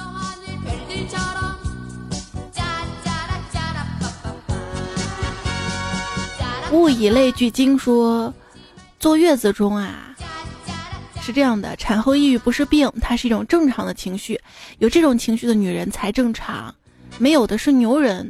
[6.72, 8.34] 物以类聚，经说
[8.98, 10.11] 坐月子中啊。
[11.24, 14.38] 是这样的，产后抑郁不是病，它是一种正常的情绪。
[14.78, 16.74] 有这种情绪的女人才正常，
[17.16, 18.28] 没有的是牛人。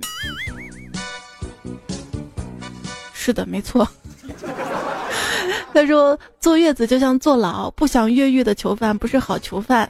[3.14, 3.88] 是的，没错。
[5.72, 9.88] 他说坐月子就像坐牢，不想越狱的囚犯不是好囚犯。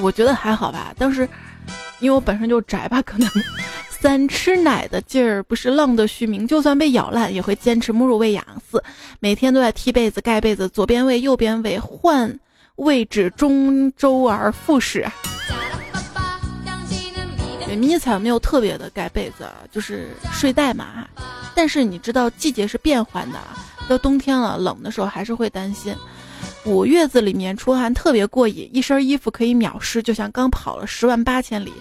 [0.00, 1.28] 我觉得还好吧，但是
[2.00, 3.28] 因为我本身就宅吧，可能。
[4.00, 8.44] 三吃奶的劲儿不是浪得虚名，就算被咬烂也会坚持母乳喂养。
[8.70, 8.82] 四
[9.20, 12.38] 每天都在踢被子盖被子，左边喂右边喂，换
[12.76, 15.04] 位置中周而复始。
[17.76, 21.06] 迷彩没有特别的盖被子，就是睡袋嘛。
[21.54, 23.38] 但是你知道季节是变换的，
[23.88, 25.94] 到冬天了冷的时候还是会担心。
[26.64, 31.72] 五月子里面出汗特别过瘾，一身衣服可以秒湿，就像刚跑了十万八千里。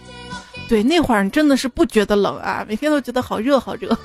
[0.68, 3.98] 对，那会儿你真的是不觉得冷啊，每天都觉得好热好热。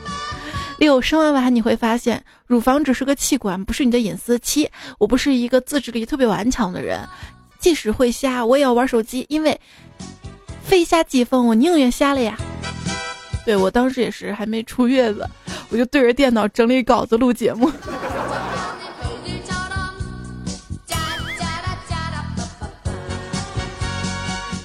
[0.78, 4.38] 六，生完娃你会发现，乳房只是个器官，不是你的隐私。
[4.38, 7.00] 七，我不是一个自制力特别顽强的人，
[7.58, 9.60] 即使会瞎，我也要玩手机，因为
[10.62, 12.36] 非瞎即疯，我宁愿瞎了呀。
[13.44, 15.28] 对我当时也是还没出月子，
[15.70, 17.70] 我就对着电脑整理稿子录节目。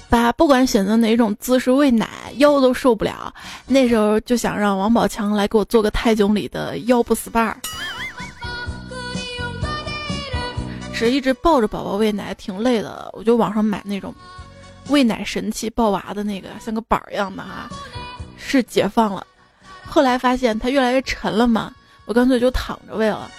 [0.10, 3.34] 把，不管选择哪种姿势喂奶，腰都受不了。
[3.68, 7.54] 那时候就想让王宝强来给我做个泰囧里的腰部 SPA。
[10.94, 14.16] 是一直抱着宝宝喂奶挺累的，我就网上买那种
[14.88, 17.70] 喂奶神器抱娃的那个，像个板儿一样的哈，
[18.38, 19.26] 是解放了。
[19.86, 21.74] 后来发现它越来越沉了嘛，
[22.06, 23.30] 我干脆就躺着喂了。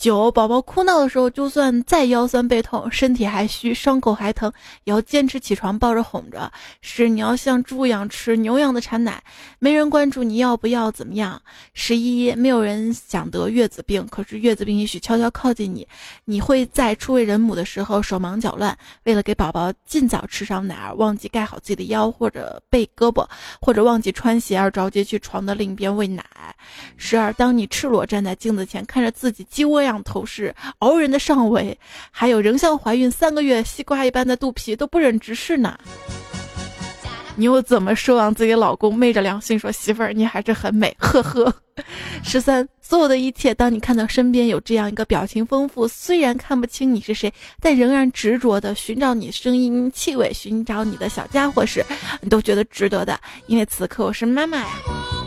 [0.00, 4.50] 九宝宝哭闹的时候，就算再腰酸背痛，身体还虚，伤口还疼，
[4.84, 6.50] 也要坚持起床抱着哄着。
[6.80, 9.22] 十你要像猪一样吃牛一样的产奶，
[9.58, 11.42] 没人关注你要不要怎么样。
[11.74, 15.86] 十一没有人想得月子病，可是月子病也许悄悄靠近你。
[16.24, 18.74] 你会在初为人母的时候手忙脚乱，
[19.04, 23.28] 为了给宝宝尽早吃上奶而忘记盖好自己的腰或者背胳膊，
[23.60, 26.24] 或者忘记穿鞋而着急去床的另一边喂奶。
[26.96, 29.89] 十二当你赤裸站在镜子前，看着自己鸡窝样。
[30.02, 31.78] 头饰熬人的上围，
[32.10, 35.78] 还有仍像怀孕三个月西瓜一般的肚皮都不忍直视呢。
[37.36, 40.94] 你又怎么奢望自己老公昧着良心说媳妇儿你还是很美？
[40.98, 41.54] 呵呵。
[42.22, 51.82] 十三，所有的一切，当你看到身边有这样一个表情丰富，虽然看不清你是谁，但仍然执着的寻找你声音气味，寻找你的小家伙时，
[52.20, 55.19] 你都觉得值得的，因为此刻我是妈妈呀。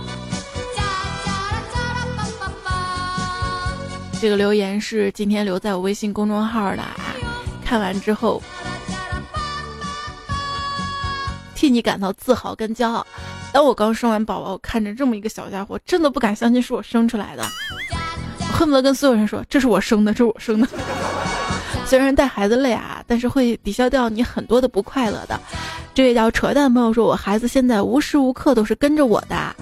[4.23, 6.95] 这个留言是今天留在我微信公众号的啊，
[7.61, 8.41] 看完之后
[11.53, 13.05] 替你感到自豪跟骄傲。
[13.51, 17.43] 当我刚生完宝宝，看着这么一个小家伙，真的不敢相信是我生出来的，
[18.39, 20.69] 我恨不得跟所有人说这是我生的，这是我生的。
[21.85, 25.37] 虽然带孩子累啊，但是会抵消掉你很多的不快乐的。
[25.93, 29.53] 这位叫扯淡朋友说，我孩子现在无时无刻都是跟着我的。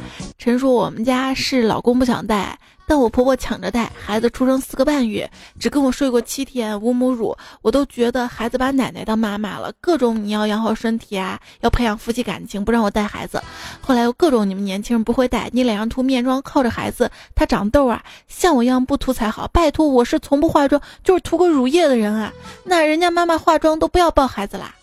[0.42, 2.58] 陈说我们家是老公不想带。
[2.88, 9.72] 但我婆婆抢着带孩子，出生四个半月，只跟我睡过七天，无母乳，我都觉得孩子把奶奶当妈妈了。
[9.80, 13.42] 各种你要养好身体啊，要培养夫妻感情，不让我带孩子。
[13.80, 19.48] 后来又各种你们年轻人不会带，你脸上涂面霜，靠着孩子他长痘啊，像我一样不涂才好。
[19.54, 22.34] 拜托，我是从不化妆，就是涂个乳液的人啊。
[22.66, 24.76] 那人家妈妈化妆都不要抱孩子啦。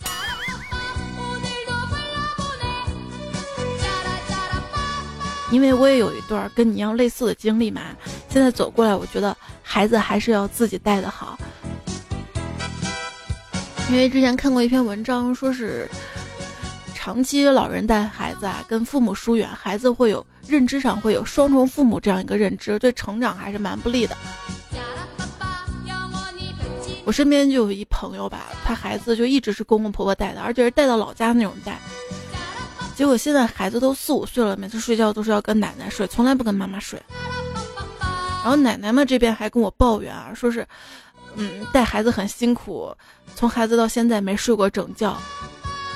[5.50, 7.82] 因为我也有一段跟你一样类似的经历嘛，
[8.28, 11.38] 现在走过来，我觉得孩子还是要自己带的好。
[13.90, 15.88] 因为之前看过一篇文章，说是
[16.94, 24.14] 长期老人带孩子啊，跟父母疏远，孩子会有认知上会有双重父母这样一个认知，对成长还是蛮不利的。
[27.06, 31.78] 我身边就有一朋友吧，他孩子就一直是公公婆婆带的，而且是带到老家那种带。
[32.98, 37.00] 结果现在孩子都四五岁了，每次睡觉都是要跟奶奶睡，从来不跟妈妈睡。
[38.42, 40.66] 然后奶奶们这边还跟我抱怨啊，说是，
[41.36, 42.92] 嗯，带孩子很辛苦，
[43.36, 45.16] 从孩子到现在没睡过整觉。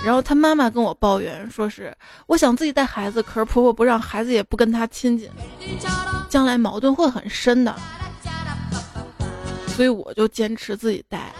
[0.05, 1.93] 然后他妈妈跟我抱怨，说是
[2.29, 5.29] 我想自己带孩子，可是婆婆不让，孩子也不跟她亲近，
[6.29, 7.75] 将来矛盾会很深的。
[9.75, 11.33] 所以我就坚持自己带。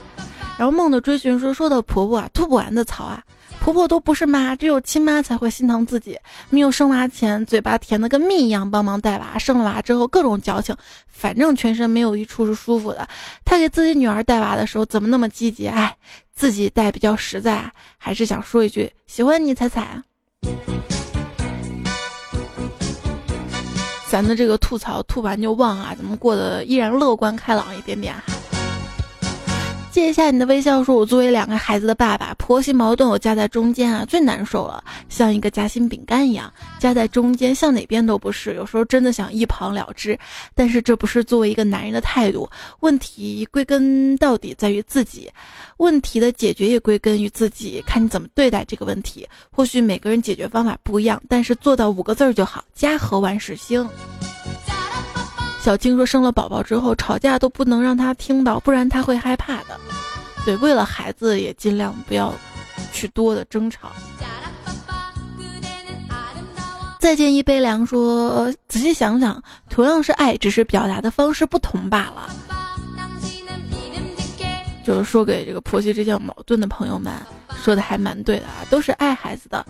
[0.59, 3.23] 然后梦的追寻说，说到婆婆啊，吐不完的槽啊。
[3.63, 6.19] 婆婆都不是妈，只有亲妈才会心疼自己。
[6.51, 13.07] 没有生娃前，嘴巴甜的跟蜜一样，帮忙带娃；生了娃之后，各种矫情，反正全身没有一处是舒服的。
[13.45, 15.69] 她给自己女儿带娃的时候，怎么那么积极？
[15.69, 15.97] 哎，
[16.35, 20.03] 自己带比较实在，还是想说一句：喜欢你，彩彩。
[24.11, 28.23] 咱的这个吐槽吐完就忘啊，咱们过得依然乐观开朗一点点哈？
[29.93, 38.55] 借一下你的微笑，说我作为两个孩子的爸爸，婆媳矛盾我夹在中间啊，最难受了，像一个夹心饼干一样夹在中间，向哪边都不是。
[38.55, 40.19] 有时候真的想一旁了之，
[40.55, 42.49] 但是这不是作为一个男人的态度。
[42.81, 45.31] 问题归根到底在于自己，
[45.77, 49.29] 问题的解决也归根于自己，看你怎么对待这个问题。
[49.51, 53.87] 或许每个人解决方法不一样，但是做到五个字儿就好：家和万事兴。
[55.63, 59.79] 小青说：“生了宝宝之后，吵架都不能让他听到，不然他会害怕的。
[60.45, 62.35] 对，为了孩子也尽量不要
[62.93, 63.93] 去多的争吵。”
[66.99, 69.41] 再见一杯凉说，仔细想想，
[69.71, 72.29] 同样是爱，只是表达的方式不同罢了。
[74.85, 77.13] 就是说给这个婆媳之间有矛盾的朋友们，
[77.63, 79.65] 说的还蛮对的啊，都是爱孩子的。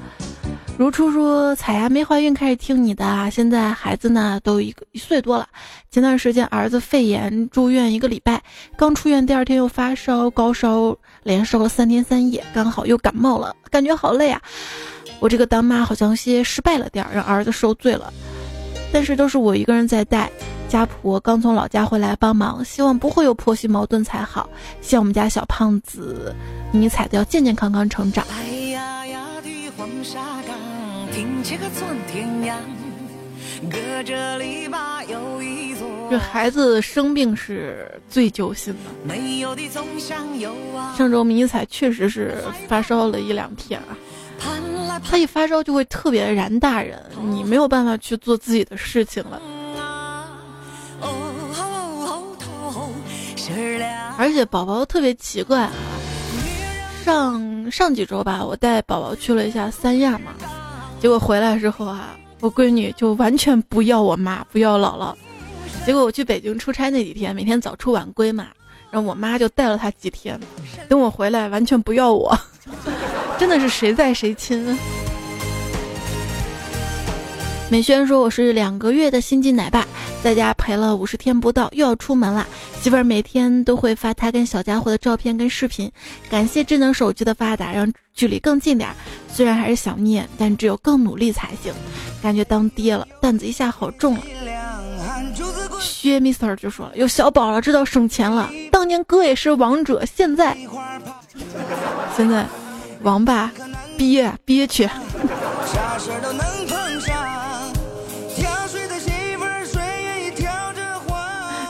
[0.79, 5.47] 如初说，彩霞没怀孕开始听你的啊，现在孩子呢都一个一岁多了。
[5.91, 8.43] 前段时间儿子肺炎住院一个礼拜，
[8.75, 14.41] 刚出院第二天又发烧高烧，连烧了三天三夜，刚好又感冒了，感觉好累啊。
[15.21, 18.13] 我这个当妈好像些失败了点儿，让儿子受罪了。
[18.91, 20.31] 但是都是我一个人在带。
[20.73, 24.49] 家婆刚从老家回来帮忙，希望不会有婆媳矛盾才好。
[24.81, 26.35] 希望我们家小胖子
[26.73, 28.25] 迷彩的要健健康康成长。
[36.11, 39.15] 这孩子生病是最揪心的。
[40.97, 43.93] 上周迷彩确实是发烧了一两天啊，
[45.05, 46.99] 他一发烧就会特别燃大人，
[47.29, 49.39] 你没有办法去做自己的事情了。
[54.19, 55.73] 而且宝宝特别奇怪啊，
[57.05, 60.33] 上上几周吧，我带宝宝去了一下三亚嘛，
[61.01, 65.15] 结果回来之后啊，我闺女就完全不要我妈，不要姥姥。
[65.85, 68.49] 结果我去北京出差那几天，每天早出晚归嘛，
[68.91, 70.39] 然后我妈就带了她几天，
[70.89, 72.39] 等我回来完全不要我，
[73.39, 74.79] 真的是谁在谁亲。
[77.73, 79.87] 美萱说：“我是两个月的新晋奶爸，
[80.23, 82.47] 在家陪了五十天不到，又要出门了。
[82.79, 85.91] 媳妇儿每天都会发他跟小家伙的照片跟视频，
[86.29, 88.95] 感谢智能手机的发达，让距离更近点儿。
[89.27, 91.73] 虽然还是想念，但只有更努力才行。
[92.23, 94.23] 感觉当爹了，担子一下好重了。”
[95.81, 98.51] 薛 Mister 就说了：“有小宝了，知道省钱了。
[98.71, 100.55] 当年哥也是王者，现在
[102.15, 102.47] 现在
[103.01, 103.51] 王八
[103.97, 104.87] 憋憋屈。”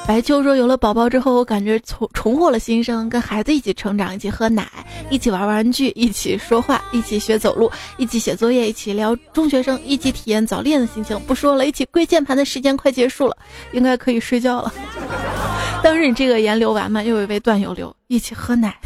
[0.04, 4.68] 白秋说：“有了宝宝之后，我感觉重重获了新生，跟孩子一起成长，一起喝奶，
[5.10, 11.18] 一起玩玩具，一起说话，一起学走路，一起写作业，一起聊中学生，一起体验早恋的心情。
[11.20, 13.36] 不说了，一起跪键盘的时间快结束了，
[13.72, 14.74] 应该可以睡觉了。
[15.84, 18.76] 当时你这个言流完嘛，又有一位段友留，一起喝奶。”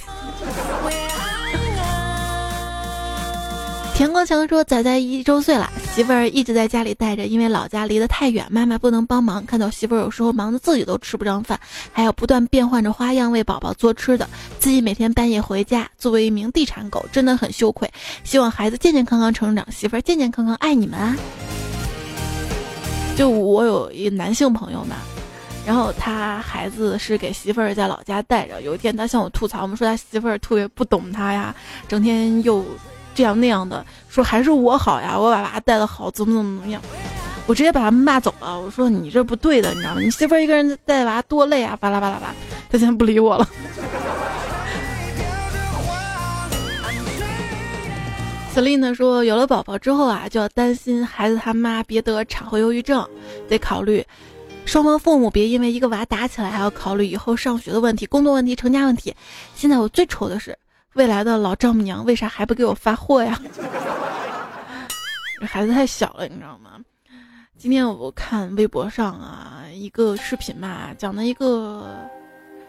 [3.97, 9.47] 田国强说：“仔仔一周岁了，媳妇儿一直在家里带着，因为老家离得太远，妈妈不能帮忙。
[9.47, 11.59] 看到媳妇儿有时候忙得自己都吃不上饭，
[11.93, 14.29] 还要不断变换着花样为宝宝做吃的，
[14.59, 15.89] 自己每天半夜回家。
[15.97, 17.91] 作为一名地产狗，真的很羞愧。
[18.23, 21.17] 希望孩子健健康康成长，媳妇儿健健康康，爱你们啊！”
[23.17, 24.97] 就我有一男性朋友嘛，
[25.67, 31.57] 然后他孩子是给媳妇儿在老家带着，有一天他向我吐槽，我们说他媳妇儿特别不懂他呀，
[31.89, 32.63] 整天又。
[33.17, 36.83] 这样那样的说还是我好呀，我把娃带的好，怎么怎么怎么样，
[37.47, 38.61] 我直接把他骂走了。
[38.61, 40.03] 我说你这不对的，你知道吗？
[40.03, 42.35] 你媳妇一个人带娃多累啊，巴拉巴拉巴。
[42.69, 43.49] 他现在不理我了。
[48.55, 53.09] Selina 说，有了宝宝之后啊，就要担心孩子他妈别得产后忧郁症，
[53.49, 54.05] 得考虑
[54.67, 59.15] 双方父母别因为一个娃打起来，还要考虑以后上学的问题、工作问题、成家问题。
[59.55, 60.55] 现在我最愁的是。
[60.97, 63.39] 未来的老丈母娘为啥还不给我发货呀？
[65.39, 66.81] 这 孩子太小了，你知道吗？
[67.59, 71.87] 今天我看微博上啊一个视频嘛，讲的一个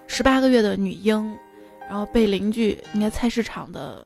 [0.07, 1.37] 十八个月的女婴，
[1.89, 4.05] 然后被邻居应该菜市场的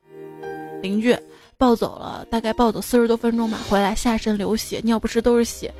[0.84, 1.17] 邻居
[1.57, 5.74] 抱走了，大概抱走四十多分钟吧，回来下身流血，尿不湿都是血，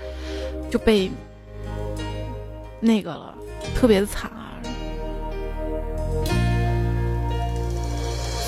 [0.72, 1.12] 就被
[2.80, 3.36] 那个了，
[3.76, 4.32] 特别的惨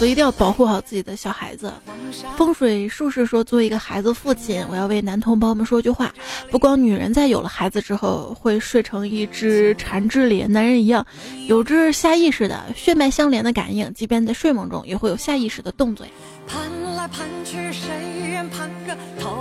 [0.03, 1.71] 所以一定要保护好自己的小孩子。
[2.35, 6.13] 风水术士说，作为一个孩子父亲，我要为男同胞们说句话：
[6.51, 11.07] 不光女人在有了孩子之后会睡成一只缠枝莲男人一样，
[11.47, 16.05] 有着下意识的血脉相连的感应，即便在睡梦中也会有下意识的动作。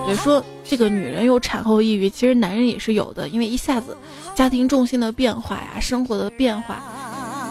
[0.06, 3.96] 也说这个女人有产后抑郁，其实男人也是有的，因为一下子
[4.36, 6.80] 家庭重心的变化呀，生活的变化，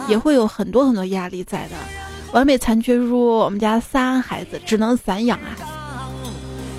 [0.08, 1.76] 也会有很多很多压力在的。
[2.32, 6.08] 完美残缺说：“我们家仨孩子只能散养啊。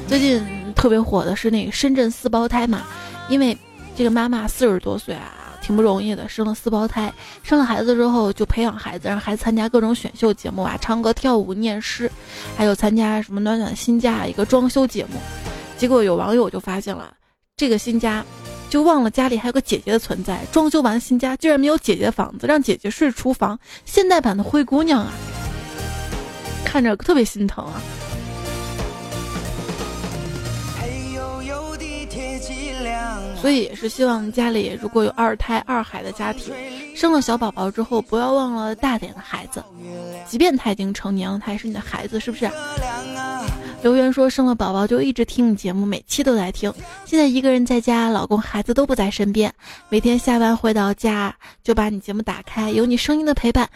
[0.08, 0.44] 最近
[0.76, 2.82] 特别火的是那个深圳四胞胎嘛，
[3.30, 3.56] 因为
[3.96, 5.32] 这个妈妈四十多岁啊，
[5.62, 7.14] 挺不容易的，生了四胞胎。
[7.44, 12.12] 生了孩子之后就培养孩子，让孩子参加各种选秀节目啊，唱歌、跳舞、念诗，
[12.58, 15.20] 还有参加什么暖暖新家一个装修节目。
[15.78, 17.14] 结果有网友就发现了，
[17.56, 18.26] 这个新家
[18.72, 25.14] 就忘了家里还有个姐姐的存在，装修完新家居然没有姐姐的房子，让姐姐睡厨房，现代版的灰姑娘啊！”
[26.74, 27.80] 看着特别心疼啊！
[33.40, 36.52] 所以也是希望家里如果有二胎、二孩的家庭，
[36.96, 39.64] 生了小宝宝之后，不要忘了大点的孩子，
[40.28, 42.50] 即便他已经成年了，他还是你的孩子，是不是？
[43.84, 46.74] 留言说生了宝宝就一直听你节目，每期都在听。
[47.06, 49.54] 现在一个人在家，老公孩子都不在身边，
[49.90, 53.70] 每天下班回到家就把你节目打开，有你声音的陪伴，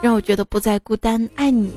[0.00, 1.28] 让我觉得不再孤单。
[1.36, 1.70] 爱你。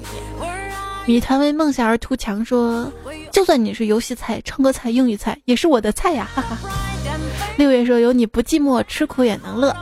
[1.07, 2.91] 米团为梦想而图强说，
[3.31, 6.27] 就算你是游戏菜、唱歌菜、英语菜，也是我的菜呀！
[6.33, 6.57] 哈哈。
[7.57, 9.75] 六月说有你不寂寞，吃苦也能乐。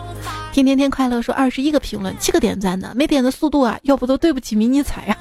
[0.51, 5.17] 天天天快乐说二十一个评论，七个点赞的，没点的速度啊，要不都对不起迷你彩呀。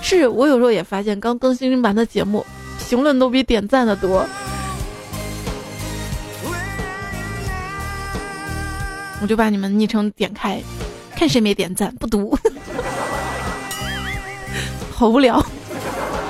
[0.00, 2.44] 是我有时候也发现，刚更新完的节目，
[2.88, 4.26] 评论都比点赞的多。
[9.20, 10.58] 我就把你们昵称点开，
[11.14, 12.36] 看谁没点赞，不读。
[14.98, 15.40] 好无聊。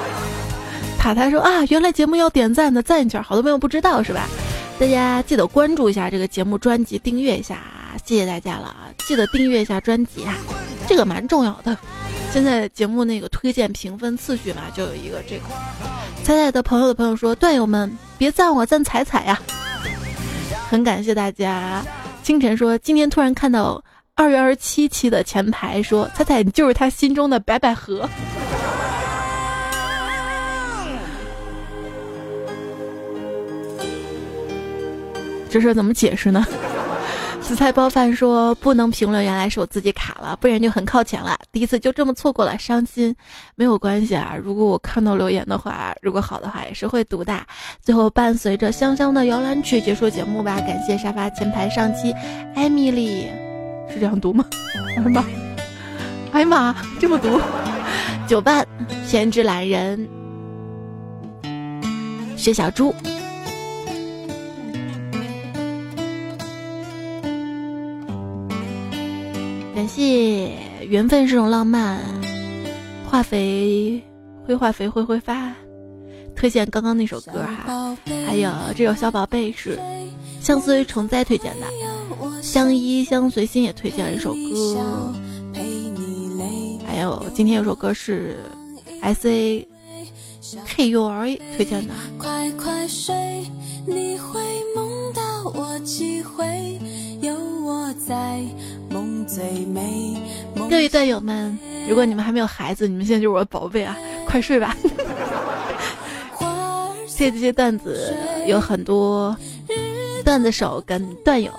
[1.01, 4.29] 塔塔说啊，原来节目要点赞的，赞一下，好多朋友不知道是吧？
[4.79, 7.63] 大家记得关注一下这个节目专辑，订阅一下，
[8.05, 8.93] 谢谢大家了啊！
[9.07, 10.37] 记得订阅一下专辑啊，
[10.87, 11.75] 这个蛮重要的。
[12.31, 15.45] 现在节目那个推荐评分次序嘛，就有一个这个。
[16.23, 19.41] 彩彩的朋友的朋友说，段友们别赞我，赞彩彩呀！
[20.69, 21.83] 很感谢大家。
[22.23, 23.83] 清晨说，今天突然看到
[24.15, 28.07] 二月二十七期的前排说，彩彩你就是他心中的白百合。
[35.51, 36.47] 这事怎么解释呢？
[37.41, 41.35] 紫菜包饭说不能评论，原来是我自己卡了，不然就很靠前了。
[41.51, 43.15] 第一次就这么错过了，伤心。
[43.55, 47.41] 没有关系啊，如果我看到留言的话，如果好的话也是会读的。
[47.81, 50.61] 最后伴随着香香的摇篮曲结束节目吧。
[50.61, 52.13] 感谢沙发前排上期
[52.55, 53.27] 艾米丽，
[53.89, 54.45] 是这样读吗？
[54.89, 55.25] 哎呀妈，
[56.33, 57.41] 哎妈，这么读。
[58.27, 58.67] 九伴
[59.09, 60.07] 偏执懒人，
[62.37, 62.95] 薛小猪。
[69.79, 70.51] 感谢
[70.89, 72.01] 缘分是种浪漫，
[73.09, 74.03] 化肥
[74.45, 75.55] 会化肥会挥发，
[76.35, 79.79] 推荐刚刚那首歌哈，还有这首小宝贝是
[80.41, 85.15] 相思虫灾推荐的，相依相随心也推荐了一首歌，
[86.85, 88.37] 还有今天有首歌是
[89.01, 89.69] S A
[90.67, 91.95] K U R A 推荐的。
[92.19, 93.45] 快快睡，
[93.87, 94.41] 你会
[94.75, 95.23] 梦到
[95.55, 96.79] 我几回，
[97.21, 97.35] 有
[97.65, 98.43] 我在。
[100.69, 103.97] 各位段友们，如果你们还没有孩子，你们现在就是我的宝贝啊！
[104.27, 104.75] 快睡吧。
[107.07, 108.15] 谢谢这些段子，
[108.47, 109.37] 有很多
[110.25, 111.53] 段子手跟段友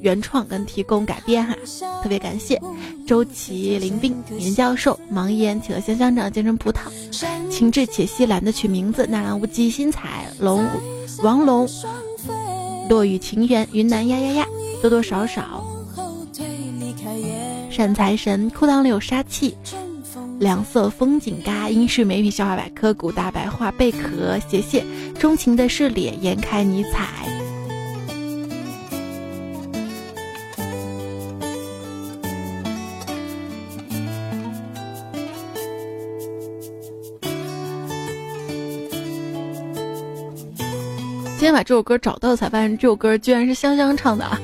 [0.00, 1.56] 原创跟提供改编哈，
[2.02, 2.60] 特别感谢
[3.06, 6.80] 周琦、林斌、严教授、盲眼企鹅香香长、健身葡萄、
[7.50, 10.64] 情志且稀懒得取名字、纳兰无忌、新彩龙、
[11.22, 11.68] 王龙、
[12.88, 14.46] 落雨情缘、云南呀呀呀、
[14.80, 15.64] 多多少少。
[17.70, 19.56] 善财神，裤裆里有杀气。
[20.40, 24.84] 两色风景嘎，英式美女笑话百科，古大白话贝壳，谢谢。
[25.18, 27.17] 钟情的是脸，颜开尼彩。
[41.58, 44.40] 把这首歌找到，才发现这首歌居然是香香唱的啊！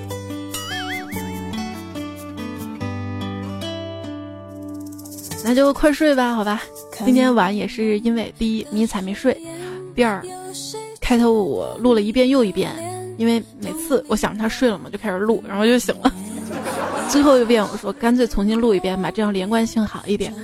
[5.44, 6.60] 那就快睡吧，好吧。
[7.04, 9.40] 今天晚也是因为第一迷彩没睡，
[9.94, 10.20] 第二
[11.00, 12.72] 开头我录了一遍又一遍，
[13.16, 16.12] 因为每次我想着他睡了嘛，就开始录，然后就醒了。
[17.08, 20.34] 最后一遍我说干脆重新录一遍吧，这样连贯性好一点。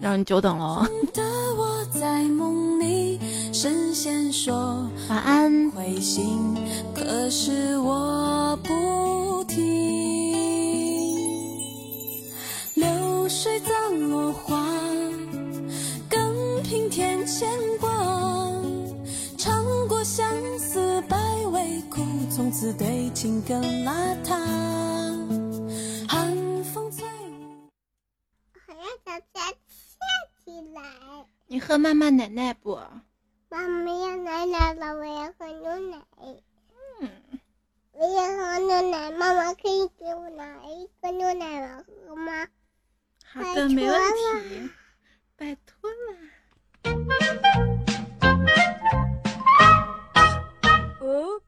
[0.00, 0.88] 让你久等了。
[5.08, 5.70] 晚安。
[5.72, 6.54] 会醒，
[6.94, 9.58] 可是我不听。
[12.74, 14.66] 流水葬落花，
[16.08, 17.90] 更平添牵挂。
[19.36, 20.26] 尝过相
[20.58, 21.16] 思百
[21.52, 24.36] 味苦，从此对情更邋遢。
[26.08, 27.04] 寒风吹，
[28.66, 29.40] 我要早早
[30.44, 30.82] 起来。
[31.52, 32.80] 你喝妈妈奶奶不？
[33.50, 35.98] 妈妈要奶奶了，我要喝牛奶。
[36.98, 37.10] 嗯，
[37.92, 42.48] 我要喝牛奶，妈妈可以给我拿一个牛奶来喝吗？
[43.22, 44.70] 好的，没问题，
[45.36, 46.16] 拜托了。
[51.00, 51.41] 哦。